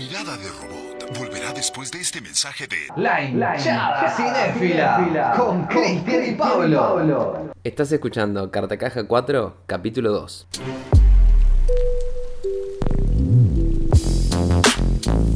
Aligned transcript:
Mirada 0.00 0.34
de 0.38 0.48
Robot 0.48 1.18
volverá 1.18 1.52
después 1.52 1.90
de 1.92 2.00
este 2.00 2.22
mensaje 2.22 2.66
de 2.66 2.76
La 2.96 3.22
hinchada 3.22 4.08
cinéfila 4.16 5.34
con 5.36 5.66
Cristian 5.66 6.24
y 6.26 6.32
Pablo. 6.36 7.52
Estás 7.62 7.92
escuchando 7.92 8.50
Cartacaja 8.50 9.06
4, 9.06 9.56
capítulo 9.66 10.10
2. 10.12 10.48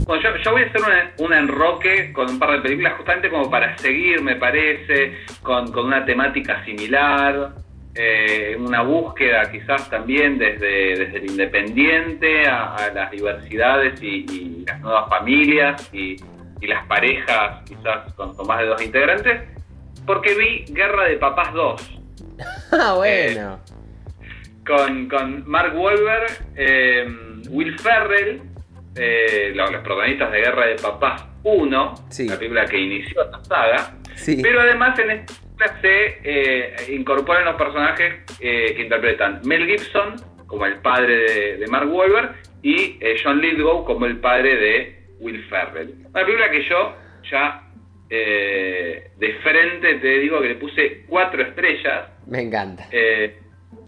Bueno, 0.07 0.23
yo, 0.23 0.37
yo 0.43 0.53
voy 0.53 0.63
a 0.63 0.67
hacer 0.67 0.81
una- 0.83 1.13
un 1.19 1.33
enroque 1.35 2.13
con 2.15 2.31
un 2.31 2.39
par 2.39 2.53
de 2.53 2.61
películas 2.63 2.95
justamente 2.97 3.29
como 3.29 3.51
para 3.51 3.77
seguir, 3.77 4.23
me 4.23 4.37
parece, 4.37 5.19
con, 5.43 5.71
con 5.73 5.85
una 5.87 6.07
temática 6.07 6.65
similar, 6.65 7.53
eh, 7.95 8.57
una 8.59 8.83
búsqueda 8.83 9.51
quizás 9.51 9.89
también 9.89 10.37
desde, 10.39 10.97
desde 10.99 11.19
el 11.19 11.27
independiente 11.31 12.47
a, 12.49 12.75
a 12.75 12.91
las 12.93 13.11
diversidades 13.11 14.03
y, 14.03 14.27
y 14.31 14.65
las 14.67 14.81
nuevas 14.81 15.09
familias 15.09 15.89
y, 15.93 16.17
y 16.61 16.67
las 16.67 16.85
parejas 16.87 17.63
quizás 17.65 18.13
con, 18.15 18.35
más 18.47 18.59
de 18.61 18.67
dos 18.67 18.83
integrantes, 18.83 19.43
porque 20.07 20.35
vi 20.35 20.65
Guerra 20.73 21.05
de 21.05 21.17
Papás 21.17 21.53
2 21.53 22.01
Ah, 22.73 22.95
bueno. 22.97 23.61
con, 24.67 25.09
con 25.09 25.49
Mark 25.49 25.75
Wahlberg, 25.79 26.31
eh, 26.57 27.07
Will 27.51 27.79
Ferrell, 27.79 28.43
eh, 28.97 29.53
los, 29.55 29.71
los 29.71 29.83
protagonistas 29.83 30.33
de 30.33 30.39
Guerra 30.41 30.67
de 30.67 30.75
Papás 30.77 31.25
1, 31.45 31.95
Sí. 32.09 32.27
la 32.29 32.37
película 32.39 32.65
que 32.67 32.79
inició 32.79 33.23
la 33.31 33.45
saga, 33.45 33.95
Sí. 34.17 34.41
pero 34.43 34.61
además 34.63 34.99
en 34.99 35.11
esta 35.11 35.27
película 35.35 35.44
se 35.81 36.19
eh, 36.25 36.75
incorporan 36.93 37.45
los 37.45 37.55
personajes 37.57 38.15
eh, 38.41 38.75
que 38.77 38.83
interpretan 38.83 39.41
Mel 39.45 39.67
Gibson 39.67 40.15
como 40.47 40.67
el 40.67 40.77
padre 40.81 41.17
de, 41.17 41.57
de 41.59 41.67
Mark 41.69 41.91
Wahlberg 41.93 42.35
y 42.63 42.97
eh, 43.01 43.17
John 43.23 43.41
Lithgow 43.41 43.85
como 43.85 44.07
el 44.07 44.19
padre 44.19 44.57
de 44.57 44.99
Will 45.21 45.45
Ferrell. 45.49 45.95
Una 46.11 46.25
película 46.25 46.51
que 46.51 46.63
yo 46.69 46.95
ya 47.31 47.63
eh, 48.11 49.11
de 49.17 49.35
frente 49.43 49.95
te 49.95 50.19
digo 50.19 50.41
que 50.41 50.49
le 50.49 50.55
puse 50.57 51.05
cuatro 51.09 51.43
estrellas. 51.43 52.09
Me 52.27 52.43
encanta. 52.43 52.87
Eh, 52.91 53.39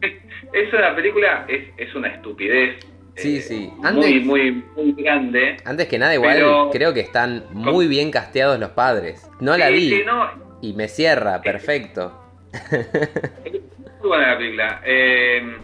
es 0.53 0.73
una 0.73 0.95
película, 0.95 1.45
es, 1.49 1.65
es 1.77 1.95
una 1.95 2.09
estupidez. 2.09 2.77
Sí, 3.17 3.41
sí. 3.41 3.71
Muy, 3.77 3.87
Antes- 3.87 4.25
muy, 4.27 4.65
muy 4.77 4.93
grande. 5.03 5.57
Antes 5.65 5.89
que 5.89 5.99
nada, 5.99 6.15
igual 6.15 6.69
creo 6.71 6.93
que 6.93 7.01
están 7.01 7.45
muy 7.53 7.87
bien 7.87 8.11
casteados 8.11 8.59
los 8.61 8.71
padres. 8.71 9.27
No 9.41 9.57
la 9.57 9.69
Sí, 9.69 9.75
vi 9.75 9.89
sí, 9.97 10.03
no, 10.05 10.46
y 10.61 10.73
me 10.73 10.89
cierra, 10.89 11.41
perfecto. 11.41 12.23
muy 14.01 14.09
buena 14.09 14.33
la 14.33 14.39
película. 14.39 14.81
Eh, 14.85 15.57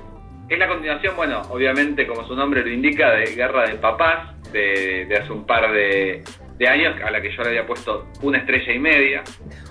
es 0.48 0.58
la 0.58 0.68
continuación, 0.68 1.16
bueno, 1.16 1.42
obviamente, 1.50 2.06
como 2.06 2.26
su 2.26 2.34
nombre 2.34 2.62
lo 2.62 2.70
indica, 2.70 3.10
de 3.12 3.34
Guerra 3.34 3.66
de 3.68 3.74
Papás, 3.76 4.34
de, 4.52 5.06
de 5.08 5.16
hace 5.16 5.32
un 5.32 5.46
par 5.46 5.72
de, 5.72 6.22
de 6.58 6.68
años, 6.68 6.94
a 7.02 7.10
la 7.10 7.20
que 7.22 7.34
yo 7.34 7.42
le 7.42 7.48
había 7.50 7.66
puesto 7.66 8.08
una 8.22 8.38
estrella 8.38 8.72
y 8.72 8.78
media. 8.78 9.22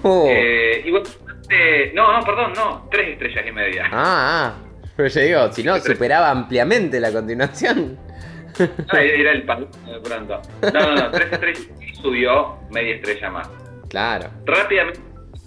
Oh. 0.02 0.28
Eh, 0.30 0.84
y 0.86 0.92
bueno, 0.92 1.06
eh, 1.50 1.92
no, 1.94 2.12
no, 2.12 2.26
perdón, 2.26 2.54
no, 2.56 2.88
tres 2.90 3.10
estrellas 3.10 3.46
y 3.48 3.52
media. 3.52 3.90
Ah, 3.92 4.56
ah. 4.56 4.56
Pero 4.96 5.10
yo 5.10 5.22
digo, 5.22 5.52
si 5.52 5.64
no, 5.64 5.80
superaba 5.80 6.30
ampliamente 6.32 7.00
la 7.00 7.12
continuación. 7.12 7.98
Ah, 8.90 9.02
era 9.02 9.32
el 9.32 9.44
pan 9.44 9.68
de 9.86 10.00
pronto. 10.02 10.42
No, 10.74 10.80
no, 10.80 10.96
no, 10.96 11.12
tres 11.12 11.32
estrellas 11.32 11.70
y 11.82 11.96
subió 11.96 12.58
media 12.70 12.96
estrella 12.96 13.30
más. 13.30 13.50
Claro. 13.90 14.30
Rápidamente, 14.46 15.00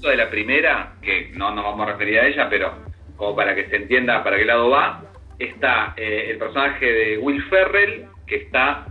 de 0.09 0.17
la 0.17 0.31
primera, 0.31 0.95
que 1.03 1.31
no 1.35 1.55
nos 1.55 1.65
vamos 1.65 1.89
a 1.89 1.93
referir 1.93 2.19
a 2.21 2.27
ella, 2.27 2.49
pero 2.49 2.73
como 3.17 3.37
para 3.37 3.55
que 3.55 3.67
se 3.69 3.77
entienda 3.77 4.23
para 4.25 4.37
qué 4.37 4.45
lado 4.45 4.71
va, 4.71 5.03
está 5.39 5.95
eh, 5.97 6.29
el 6.31 6.39
personaje 6.39 6.85
de 6.93 7.19
Will 7.19 7.43
Ferrell, 7.45 8.07
que 8.27 8.37
está 8.37 8.87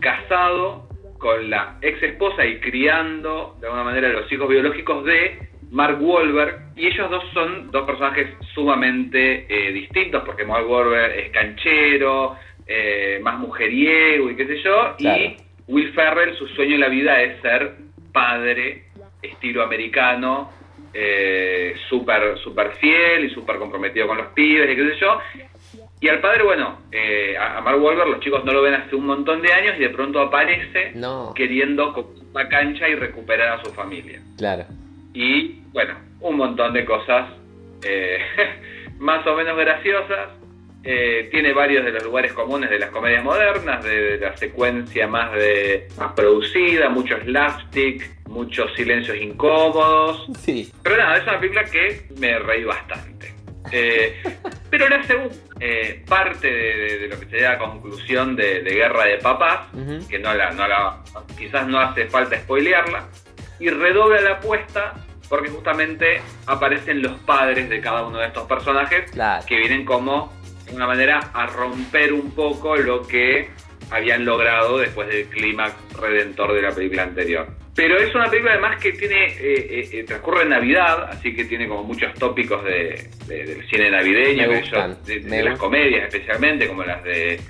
casado 0.00 0.88
con 1.18 1.50
la 1.50 1.76
ex 1.82 2.02
esposa 2.02 2.44
y 2.46 2.60
criando 2.60 3.56
de 3.60 3.66
alguna 3.66 3.84
manera 3.84 4.08
los 4.08 4.30
hijos 4.30 4.48
biológicos 4.48 5.04
de 5.04 5.48
Mark 5.70 5.98
Wahlberg, 6.00 6.60
y 6.76 6.86
ellos 6.86 7.10
dos 7.10 7.24
son 7.34 7.70
dos 7.70 7.84
personajes 7.84 8.28
sumamente 8.54 9.46
eh, 9.48 9.72
distintos, 9.72 10.22
porque 10.24 10.44
Mark 10.44 10.68
Wahlberg 10.70 11.12
es 11.12 11.30
canchero, 11.30 12.36
eh, 12.66 13.18
más 13.22 13.38
mujeriego 13.38 14.30
y 14.30 14.36
qué 14.36 14.46
sé 14.46 14.62
yo, 14.62 14.94
Claro. 14.96 15.22
y 15.22 15.36
Will 15.66 15.92
Ferrell, 15.92 16.34
su 16.36 16.46
sueño 16.48 16.74
en 16.76 16.80
la 16.80 16.88
vida 16.88 17.20
es 17.22 17.40
ser 17.42 17.72
padre, 18.12 18.84
estilo 19.22 19.62
americano, 19.62 20.50
eh, 20.92 21.74
súper 21.88 22.38
super 22.38 22.72
fiel 22.76 23.24
y 23.24 23.30
súper 23.30 23.56
comprometido 23.58 24.06
con 24.06 24.18
los 24.18 24.28
pibes 24.28 24.70
y 24.70 24.76
qué 24.76 24.90
sé 24.90 25.00
yo. 25.00 25.18
Y 26.00 26.08
al 26.08 26.20
padre, 26.20 26.44
bueno, 26.44 26.78
eh, 26.92 27.36
a 27.36 27.60
Mark 27.60 27.82
Wahlberg 27.82 28.08
los 28.08 28.20
chicos 28.20 28.44
no 28.44 28.52
lo 28.52 28.62
ven 28.62 28.74
hace 28.74 28.94
un 28.94 29.04
montón 29.06 29.42
de 29.42 29.52
años 29.52 29.74
y 29.76 29.80
de 29.80 29.90
pronto 29.90 30.20
aparece 30.20 30.92
No. 30.94 31.32
queriendo 31.34 32.14
una 32.32 32.48
cancha 32.48 32.88
y 32.88 32.94
recuperar 32.94 33.58
a 33.58 33.64
su 33.64 33.72
familia. 33.72 34.20
Claro. 34.36 34.64
Y 35.12 35.60
bueno, 35.72 35.94
un 36.20 36.36
montón 36.36 36.72
de 36.72 36.84
cosas 36.84 37.30
eh, 37.84 38.18
más 38.98 39.26
o 39.26 39.34
menos 39.34 39.56
graciosas. 39.56 40.28
Eh, 40.84 41.28
tiene 41.30 41.52
varios 41.52 41.84
de 41.84 41.90
los 41.92 42.04
lugares 42.04 42.32
comunes 42.32 42.70
de 42.70 42.78
las 42.78 42.90
comedias 42.90 43.22
modernas, 43.24 43.82
de, 43.84 44.16
de 44.16 44.18
la 44.18 44.36
secuencia 44.36 45.06
más, 45.08 45.32
de, 45.32 45.88
más 45.98 46.12
producida, 46.12 46.88
mucho 46.88 47.16
slapstick, 47.24 48.26
muchos 48.28 48.72
silencios 48.74 49.16
incómodos. 49.18 50.26
Sí. 50.40 50.72
Pero 50.82 50.96
nada, 50.96 51.16
es 51.18 51.22
una 51.24 51.40
película 51.40 51.64
que 51.64 52.02
me 52.18 52.38
reí 52.38 52.64
bastante. 52.64 53.34
Eh, 53.72 54.22
pero 54.70 54.88
la 54.88 55.02
segunda 55.02 55.34
eh, 55.60 56.02
parte 56.08 56.46
de, 56.50 56.76
de- 56.76 56.98
de 57.00 57.08
lo 57.08 57.20
que 57.20 57.26
sería 57.26 57.50
la 57.50 57.58
conclusión 57.58 58.36
de, 58.36 58.62
de 58.62 58.70
Guerra 58.74 59.04
de 59.04 59.18
Papás, 59.18 59.66
que 60.08 60.18
no 60.18 60.32
la, 60.32 60.52
no 60.52 60.66
la, 60.68 61.02
quizás 61.36 61.66
no 61.66 61.78
hace 61.80 62.06
falta 62.06 62.36
spoilearla, 62.38 63.08
y 63.60 63.68
redobla 63.68 64.20
la 64.20 64.30
apuesta 64.34 64.94
porque 65.28 65.50
justamente 65.50 66.22
aparecen 66.46 67.02
los 67.02 67.12
padres 67.20 67.68
de 67.68 67.80
cada 67.82 68.06
uno 68.06 68.18
de 68.18 68.28
estos 68.28 68.46
personajes 68.46 69.10
Claro. 69.10 69.44
que 69.46 69.56
vienen 69.58 69.84
como, 69.84 70.32
de 70.68 70.74
alguna 70.74 70.86
manera, 70.86 71.18
a 71.32 71.46
romper 71.46 72.12
un 72.12 72.30
poco 72.32 72.76
lo 72.76 73.02
que 73.06 73.48
habían 73.90 74.24
logrado 74.24 74.78
después 74.78 75.08
del 75.08 75.24
clímax 75.26 75.74
redentor 75.98 76.52
de 76.52 76.62
la 76.62 76.70
película 76.74 77.04
anterior. 77.04 77.48
Pero 77.74 77.96
es 77.96 78.14
una 78.14 78.28
película 78.28 78.52
además 78.52 78.76
que 78.82 78.92
tiene 78.92 79.26
eh, 79.28 79.38
eh, 79.40 79.88
eh, 79.92 80.04
transcurre 80.04 80.42
en 80.42 80.50
Navidad, 80.50 81.04
así 81.10 81.34
que 81.34 81.44
tiene 81.46 81.66
como 81.68 81.84
muchos 81.84 82.12
tópicos 82.14 82.62
de, 82.64 83.08
de- 83.26 83.44
del 83.44 83.66
cine 83.68 83.90
navideño, 83.90 84.48
Me 84.48 84.58
gustan, 84.60 84.98
de, 85.06 85.20
de 85.20 85.30
me 85.30 85.42
las 85.42 85.58
comedias 85.58 86.12
especialmente, 86.12 86.66
como 86.68 86.82
las 86.84 87.02
de 87.04 87.40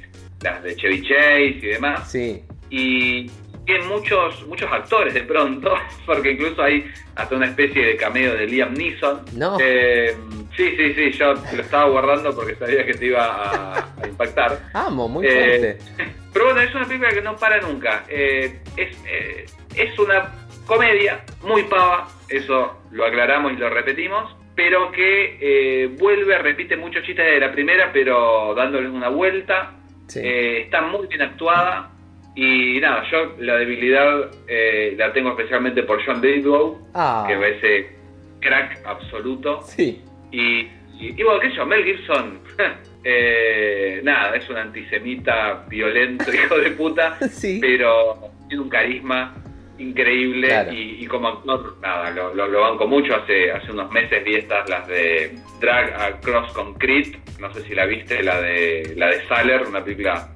las 0.43 0.63
de 0.63 0.77
Chevy 0.77 1.03
Chase 1.03 1.43
y 1.45 1.61
demás 1.61 2.13
Sí. 2.13 2.41
y 2.71 3.29
tiene 3.69 3.85
muchos 3.85 4.47
muchos 4.47 4.73
actores 4.73 5.13
de 5.13 5.23
pronto, 5.25 5.75
porque 6.07 6.33
incluso 6.33 6.63
hay 6.63 6.91
hasta 7.17 7.37
una 7.37 7.47
especie 7.47 7.85
de 7.85 7.97
cameo 7.97 8.35
de 8.35 8.47
Liam 8.47 8.73
Neeson. 8.73 9.25
No. 9.35 9.59
Eh, 9.61 10.17
sí, 10.57 10.75
sí, 10.75 10.95
sí, 10.95 11.11
yo 11.13 11.35
lo 11.35 11.63
estaba 11.63 11.85
guardando 11.91 12.35
porque 12.35 12.55
sabía 12.55 12.87
que 12.87 12.95
te 12.95 13.07
iba 13.07 13.25
a, 13.27 13.79
a 14.03 14.07
impactar. 14.09 14.59
Amo, 14.73 15.07
muy 15.07 15.27
Eh, 15.27 15.77
fuerte. 15.87 16.13
Pero 16.33 16.45
bueno, 16.47 16.61
es 16.63 16.75
una 16.75 16.87
película 16.87 17.11
que 17.11 17.21
no 17.21 17.37
para 17.37 17.61
nunca. 17.61 18.05
Eh, 18.09 18.59
es, 18.77 18.97
es 19.75 19.99
una 19.99 20.33
comedia 20.67 21.25
muy 21.43 21.65
pava, 21.65 22.09
eso 22.29 22.83
lo 22.91 23.05
aclaramos 23.05 23.53
y 23.53 23.57
lo 23.57 23.69
repetimos, 23.71 24.35
pero 24.55 24.91
que 24.93 25.89
vuelve, 25.99 26.37
repite 26.39 26.77
muchos 26.77 27.03
chistes 27.05 27.25
de 27.25 27.39
la 27.41 27.51
primera, 27.53 27.91
pero 27.93 28.55
dándoles 28.55 28.91
una 28.91 29.09
vuelta. 29.09 29.73
Sí. 30.09 30.21
Está 30.25 30.83
muy 30.83 31.07
bien 31.07 31.23
actuada. 31.23 31.91
Y 32.41 32.79
nada, 32.79 33.03
yo 33.11 33.35
la 33.41 33.57
debilidad 33.57 34.31
eh, 34.47 34.95
la 34.97 35.13
tengo 35.13 35.31
especialmente 35.31 35.83
por 35.83 36.05
John 36.07 36.21
Lithgow, 36.21 36.79
Ah. 36.95 37.25
que 37.27 37.35
es 37.35 37.57
ese 37.57 37.97
crack 38.41 38.81
absoluto. 38.87 39.61
Sí. 39.63 40.01
Y, 40.31 40.61
y, 41.01 41.15
y 41.17 41.23
bueno, 41.25 41.41
qué 41.41 41.51
sé 41.51 41.57
yo, 41.57 41.67
Mel 41.67 41.83
Gibson, 41.85 42.39
eh, 43.05 44.01
nada, 44.05 44.37
es 44.37 44.49
un 44.49 44.57
antisemita 44.57 45.65
violento, 45.69 46.33
hijo 46.33 46.59
de 46.59 46.71
puta, 46.71 47.19
Sí. 47.29 47.59
pero 47.61 48.31
tiene 48.49 48.63
un 48.63 48.69
carisma 48.69 49.35
increíble 49.79 50.47
Claro. 50.47 50.73
y, 50.73 51.03
y 51.03 51.07
como 51.07 51.29
actor, 51.29 51.77
nada, 51.81 52.11
lo, 52.11 52.35
lo, 52.35 52.47
lo 52.47 52.61
banco 52.61 52.87
mucho. 52.87 53.17
Hace, 53.17 53.51
hace 53.51 53.73
unos 53.73 53.91
meses 53.91 54.25
vi 54.25 54.37
estas, 54.37 54.69
las 54.69 54.87
de 54.87 55.33
Drag 55.61 55.93
Across 56.15 56.53
Concrete, 56.53 57.19
no 57.41 57.53
sé 57.53 57.63
si 57.63 57.75
la 57.75 57.85
viste, 57.87 58.23
la 58.23 58.41
de, 58.41 58.93
la 58.97 59.09
de 59.09 59.27
Saller, 59.27 59.63
una 59.67 59.83
película 59.83 60.29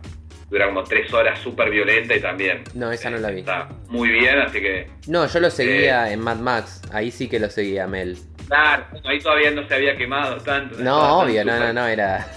dura 0.53 0.67
como 0.67 0.85
tres 0.85 1.13
horas, 1.13 1.39
súper 1.41 1.71
violenta 1.71 2.15
y 2.15 2.21
también 2.21 2.63
No, 2.75 2.93
esa 2.93 3.11
no 3.11 3.17
la 3.19 3.31
vi. 3.31 3.41
está 3.41 3.69
muy 3.89 4.11
bien, 4.11 4.39
así 4.39 4.61
que 4.61 4.87
No, 5.09 5.27
yo 5.27 5.41
lo 5.41 5.51
seguía 5.51 6.11
Eh. 6.11 6.13
en 6.13 6.21
Mad 6.21 6.37
Max. 6.37 6.81
Ahí 6.93 7.11
sí 7.11 7.27
que 7.29 7.41
lo 7.41 7.49
seguía 7.51 7.87
Mel. 7.89 8.19
Claro, 8.47 8.85
ahí 9.05 9.19
todavía 9.19 9.51
no 9.51 9.67
se 9.67 9.75
había 9.75 9.97
quemado 9.97 10.37
tanto. 10.43 10.77
No, 10.79 11.21
obvio, 11.21 11.45
no, 11.45 11.59
no, 11.59 11.73
no, 11.73 11.87
era. 11.89 12.27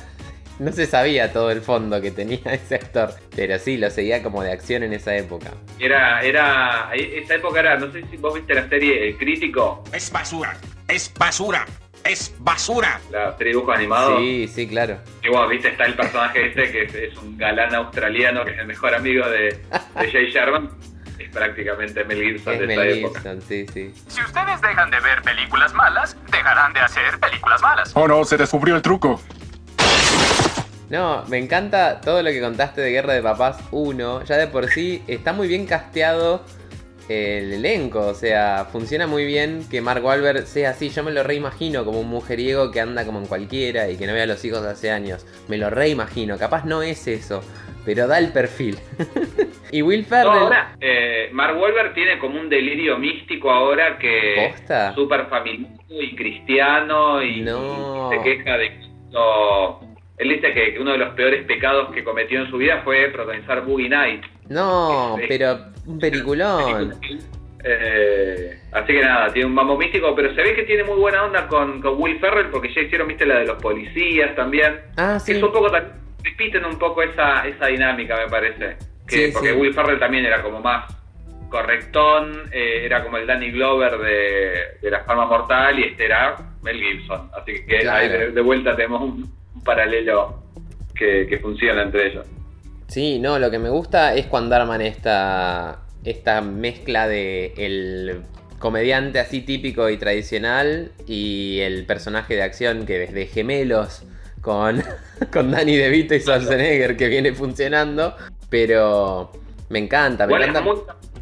No 0.57 0.71
se 0.71 0.85
sabía 0.85 1.33
todo 1.33 1.51
el 1.51 1.59
fondo 1.59 1.99
que 1.99 2.11
tenía 2.11 2.39
ese 2.45 2.75
actor. 2.75 3.09
Pero 3.35 3.59
sí, 3.59 3.75
lo 3.77 3.89
seguía 3.89 4.23
como 4.23 4.41
de 4.41 4.53
acción 4.53 4.83
en 4.83 4.93
esa 4.93 5.13
época. 5.13 5.51
Era, 5.77 6.21
era, 6.21 6.87
ahí- 6.89 7.11
esa 7.21 7.35
época 7.35 7.59
era, 7.59 7.75
no 7.77 7.91
sé 7.91 8.03
si 8.09 8.15
vos 8.15 8.33
viste 8.33 8.53
la 8.53 8.69
serie 8.69 9.09
El 9.09 9.17
Crítico. 9.17 9.83
Es 9.91 10.09
basura, 10.09 10.55
es 10.87 11.13
basura. 11.19 11.65
Es 12.05 12.33
basura. 12.39 12.99
De 13.37 13.45
dibujos 13.45 13.75
animados. 13.75 14.19
Sí, 14.19 14.47
sí, 14.47 14.67
claro. 14.67 14.99
Y 15.23 15.29
bueno, 15.29 15.47
viste, 15.47 15.69
está 15.69 15.85
el 15.85 15.95
personaje 15.95 16.47
ese 16.47 16.71
que 16.71 16.83
es, 16.83 16.95
es 16.95 17.17
un 17.17 17.37
galán 17.37 17.73
australiano, 17.73 18.45
que 18.45 18.51
es 18.51 18.59
el 18.59 18.67
mejor 18.67 18.93
amigo 18.93 19.27
de, 19.27 19.59
de 19.99 20.11
Jay 20.11 20.31
Sherman. 20.31 20.69
Es 21.17 21.29
prácticamente 21.29 22.03
Mel 22.03 22.21
Gibson 22.21 22.53
Es 22.53 22.59
de 22.59 22.67
Mel 22.67 22.79
esa 22.79 22.99
época. 22.99 23.19
Gibson, 23.19 23.41
sí, 23.41 23.65
sí. 23.73 23.93
Si 24.07 24.21
ustedes 24.21 24.61
dejan 24.61 24.91
de 24.91 24.99
ver 24.99 25.21
películas 25.21 25.73
malas, 25.73 26.15
dejarán 26.31 26.73
de 26.73 26.79
hacer 26.81 27.19
películas 27.19 27.61
malas. 27.61 27.91
Oh 27.95 28.07
no, 28.07 28.23
se 28.23 28.37
descubrió 28.37 28.75
el 28.75 28.81
truco. 28.81 29.19
No, 30.89 31.23
me 31.27 31.39
encanta 31.39 31.99
todo 31.99 32.21
lo 32.21 32.29
que 32.29 32.39
contaste 32.39 32.81
de 32.81 32.91
Guerra 32.91 33.13
de 33.13 33.23
Papás 33.23 33.57
1. 33.71 34.23
Ya 34.25 34.37
de 34.37 34.47
por 34.47 34.69
sí 34.69 35.03
está 35.07 35.33
muy 35.33 35.47
bien 35.47 35.65
casteado 35.65 36.45
el 37.09 37.53
elenco. 37.53 37.99
O 38.07 38.13
sea, 38.13 38.65
funciona 38.71 39.07
muy 39.07 39.25
bien 39.25 39.61
que 39.69 39.81
Mark 39.81 40.03
Wahlberg 40.03 40.45
sea 40.47 40.71
así. 40.71 40.89
Yo 40.89 41.03
me 41.03 41.11
lo 41.11 41.23
reimagino 41.23 41.85
como 41.85 41.99
un 42.01 42.09
mujeriego 42.09 42.71
que 42.71 42.81
anda 42.81 43.05
como 43.05 43.19
en 43.19 43.25
cualquiera 43.27 43.89
y 43.89 43.97
que 43.97 44.07
no 44.07 44.13
ve 44.13 44.21
a 44.21 44.25
los 44.25 44.43
hijos 44.45 44.61
de 44.63 44.69
hace 44.69 44.91
años. 44.91 45.25
Me 45.47 45.57
lo 45.57 45.69
reimagino. 45.69 46.37
Capaz 46.37 46.65
no 46.65 46.81
es 46.81 47.07
eso, 47.07 47.43
pero 47.85 48.07
da 48.07 48.17
el 48.19 48.31
perfil. 48.31 48.77
y 49.71 49.81
Will 49.81 50.01
No, 50.01 50.07
Ferrell. 50.07 50.27
ahora, 50.29 50.75
eh, 50.81 51.29
Mark 51.31 51.57
Wahlberg 51.59 51.93
tiene 51.93 52.17
como 52.19 52.39
un 52.39 52.49
delirio 52.49 52.97
místico 52.97 53.49
ahora 53.51 53.97
que 53.99 54.51
¿Posta? 54.53 54.93
súper 54.95 55.27
familiar 55.27 55.71
y 55.89 56.15
cristiano 56.15 57.21
y, 57.23 57.41
No. 57.41 58.09
y 58.11 58.17
se 58.17 58.23
queja 58.23 58.57
de 58.57 58.69
que 58.69 58.85
no- 59.11 59.79
él 60.17 60.29
dice 60.29 60.53
que 60.53 60.77
uno 60.79 60.93
de 60.93 60.97
los 60.97 61.13
peores 61.13 61.45
pecados 61.45 61.93
que 61.93 62.03
cometió 62.03 62.39
en 62.41 62.49
su 62.49 62.57
vida 62.57 62.81
fue 62.85 63.09
protagonizar 63.09 63.65
Boogie 63.65 63.89
Nights. 63.89 64.27
No, 64.49 65.17
pero 65.27 65.57
un 65.85 65.99
peliculón. 65.99 66.95
Eh, 67.67 68.59
así 68.73 68.93
que 68.93 69.01
nada, 69.01 69.33
tiene 69.33 69.47
un 69.47 69.55
mambo 69.55 69.75
místico, 69.77 70.13
pero 70.15 70.33
se 70.35 70.41
ve 70.43 70.53
que 70.55 70.63
tiene 70.63 70.83
muy 70.83 70.97
buena 70.97 71.23
onda 71.23 71.47
con, 71.47 71.81
con 71.81 71.99
Will 71.99 72.19
Ferrell 72.19 72.47
porque 72.51 72.71
ya 72.73 72.81
hicieron, 72.81 73.07
viste, 73.07 73.25
la 73.25 73.39
de 73.39 73.45
los 73.47 73.61
policías 73.61 74.35
también. 74.35 74.81
Ah, 74.97 75.15
Que 75.25 75.33
sí. 75.33 75.37
es 75.37 75.43
un 75.43 75.51
poco 75.51 75.69
repiten 76.23 76.63
un 76.65 76.77
poco 76.77 77.01
esa, 77.01 77.47
esa 77.47 77.67
dinámica, 77.67 78.17
me 78.17 78.29
parece. 78.29 78.77
Que, 79.07 79.27
Sí, 79.27 79.31
porque 79.33 79.49
sí. 79.53 79.55
Will 79.55 79.73
Ferrell 79.73 79.99
también 79.99 80.25
era 80.25 80.41
como 80.43 80.59
más 80.61 80.91
correctón, 81.49 82.49
eh, 82.51 82.81
era 82.85 83.03
como 83.03 83.17
el 83.17 83.25
Danny 83.27 83.51
Glover 83.51 83.97
de, 83.97 84.53
de 84.81 84.91
La 84.91 85.03
Farma 85.03 85.25
Mortal 85.25 85.79
y 85.79 85.83
este 85.85 86.05
era 86.05 86.35
Mel 86.61 86.79
Gibson. 86.79 87.29
Así 87.39 87.53
que 87.65 87.79
Claro. 87.79 87.97
ahí 87.97 88.09
de, 88.09 88.31
de 88.31 88.41
vuelta 88.41 88.75
tenemos 88.75 89.01
un, 89.01 89.31
un 89.55 89.63
paralelo 89.63 90.43
que, 90.95 91.25
que 91.27 91.39
funciona 91.39 91.81
entre 91.83 92.07
ellos. 92.07 92.27
Sí, 92.87 93.19
no, 93.19 93.39
lo 93.39 93.49
que 93.51 93.59
me 93.59 93.69
gusta 93.69 94.13
es 94.15 94.25
cuando 94.27 94.55
arman 94.55 94.81
esta, 94.81 95.79
esta 96.03 96.41
mezcla 96.41 97.07
de 97.07 97.53
el 97.57 98.21
comediante 98.59 99.19
así 99.19 99.41
típico 99.41 99.89
y 99.89 99.97
tradicional 99.97 100.91
y 101.07 101.59
el 101.59 101.85
personaje 101.85 102.35
de 102.35 102.43
acción 102.43 102.85
que 102.85 102.99
desde 102.99 103.25
gemelos 103.27 104.03
con, 104.41 104.81
con 105.33 105.51
Danny 105.51 105.75
DeVito 105.75 106.15
y 106.15 106.19
Schwarzenegger 106.19 106.95
que 106.95 107.07
viene 107.09 107.33
funcionando, 107.33 108.15
pero 108.49 109.31
me 109.69 109.79
encanta, 109.79 110.25
me 110.27 110.35
encanta. 110.35 110.61
muy- 110.61 110.77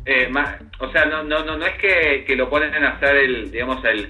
eh, 0.06 0.28
más- 0.30 0.58
o 0.80 0.92
sea, 0.92 1.06
no, 1.06 1.24
no, 1.24 1.46
no, 1.46 1.58
no 1.58 1.66
es 1.66 1.78
que, 1.80 2.26
que 2.28 2.36
lo 2.36 2.50
ponen 2.50 2.74
a 2.84 2.90
hacer 2.98 3.16
el, 3.16 3.52
digamos, 3.52 3.84
el 3.86 4.10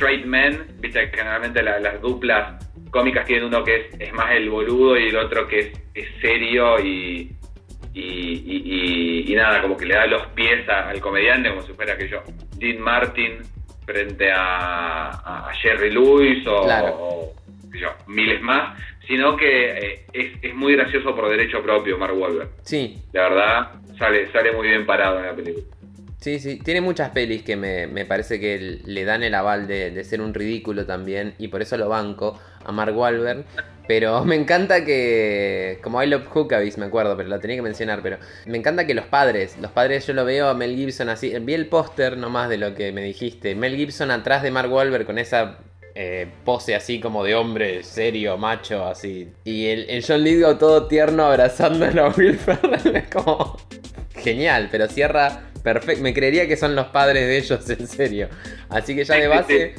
straight 0.00 0.24
man, 0.24 0.66
viste 0.78 1.10
que 1.10 1.16
generalmente 1.18 1.62
la- 1.62 1.78
las 1.78 2.00
duplas 2.00 2.64
cómicas 2.90 3.26
tienen 3.26 3.44
uno 3.44 3.62
que 3.62 3.76
es, 3.76 4.00
es 4.00 4.12
más 4.14 4.32
el 4.32 4.48
boludo 4.48 4.98
y 4.98 5.08
el 5.08 5.16
otro 5.16 5.46
que 5.46 5.58
es, 5.60 5.72
es 5.94 6.08
serio 6.22 6.80
y, 6.80 7.30
y, 7.92 9.24
y- 9.28 9.34
nada, 9.34 9.60
como 9.62 9.76
que 9.76 9.84
le 9.86 9.94
da 9.94 10.06
los 10.06 10.26
pies 10.28 10.66
a- 10.68 10.88
al 10.88 11.00
comediante 11.00 11.50
como 11.50 11.62
si 11.62 11.72
fuera 11.74 11.96
que 11.98 12.08
yo, 12.08 12.22
Dean 12.56 12.80
Martin 12.80 13.38
frente 13.84 14.30
a, 14.32 15.50
Jerry 15.62 15.90
Lewis 15.90 16.46
o, 16.46 16.62
Claro. 16.64 16.96
o, 16.98 17.34
yo, 17.78 17.88
miles 18.06 18.40
más, 18.40 18.78
sino 19.06 19.36
que 19.36 19.70
eh, 19.78 20.06
es, 20.12 20.32
es 20.42 20.54
muy 20.54 20.74
gracioso 20.76 21.14
por 21.14 21.28
derecho 21.28 21.62
propio 21.62 21.98
Mark 21.98 22.16
Wahlberg. 22.16 22.48
Sí, 22.62 22.96
La 23.12 23.28
verdad, 23.28 23.70
sale, 23.98 24.30
sale 24.32 24.52
muy 24.52 24.68
bien 24.68 24.86
parado 24.86 25.18
en 25.18 25.26
la 25.26 25.34
película. 25.34 25.64
Sí, 26.20 26.38
sí, 26.38 26.58
tiene 26.58 26.82
muchas 26.82 27.10
pelis 27.10 27.42
que 27.42 27.56
me, 27.56 27.86
me 27.86 28.04
parece 28.04 28.38
que 28.38 28.80
le 28.84 29.04
dan 29.04 29.22
el 29.22 29.34
aval 29.34 29.66
de, 29.66 29.90
de 29.90 30.04
ser 30.04 30.20
un 30.20 30.34
ridículo 30.34 30.84
también 30.84 31.34
y 31.38 31.48
por 31.48 31.62
eso 31.62 31.78
lo 31.78 31.88
banco 31.88 32.38
a 32.64 32.72
Mark 32.72 32.96
Wahlberg. 32.96 33.44
Pero 33.88 34.24
me 34.26 34.36
encanta 34.36 34.84
que, 34.84 35.78
como 35.82 36.02
I 36.02 36.06
Love 36.06 36.28
Hookabies 36.28 36.78
me 36.78 36.86
acuerdo, 36.86 37.16
pero 37.16 37.28
lo 37.28 37.40
tenía 37.40 37.56
que 37.56 37.62
mencionar, 37.62 38.02
pero 38.02 38.18
me 38.46 38.58
encanta 38.58 38.86
que 38.86 38.94
los 38.94 39.06
padres, 39.06 39.56
los 39.60 39.72
padres 39.72 40.06
yo 40.06 40.12
lo 40.12 40.24
veo 40.24 40.48
a 40.48 40.54
Mel 40.54 40.76
Gibson 40.76 41.08
así, 41.08 41.36
vi 41.40 41.54
el 41.54 41.66
póster 41.66 42.16
nomás 42.16 42.48
de 42.48 42.58
lo 42.58 42.74
que 42.74 42.92
me 42.92 43.02
dijiste, 43.02 43.54
Mel 43.54 43.74
Gibson 43.74 44.10
atrás 44.10 44.42
de 44.42 44.50
Mark 44.50 44.70
Wahlberg 44.70 45.06
con 45.06 45.18
esa 45.18 45.58
eh, 45.94 46.28
pose 46.44 46.76
así 46.76 47.00
como 47.00 47.24
de 47.24 47.34
hombre 47.34 47.82
serio, 47.82 48.38
macho, 48.38 48.84
así. 48.84 49.32
Y 49.44 49.66
el, 49.66 49.90
el 49.90 50.04
John 50.06 50.22
Lithgow 50.22 50.56
todo 50.56 50.86
tierno 50.86 51.24
abrazándolo 51.24 52.04
a 52.06 52.08
Will 52.10 52.38
Ferrell, 52.38 52.94
es 52.94 53.08
como 53.08 53.56
genial, 54.14 54.68
pero 54.70 54.86
cierra 54.86 55.49
perfecto. 55.62 56.02
Me 56.02 56.12
creería 56.14 56.46
que 56.48 56.56
son 56.56 56.74
los 56.74 56.86
padres 56.86 57.26
de 57.26 57.36
ellos, 57.38 57.68
en 57.78 57.86
serio. 57.86 58.28
Así 58.68 58.94
que 58.94 59.04
ya 59.04 59.14
de 59.16 59.28
base, 59.28 59.74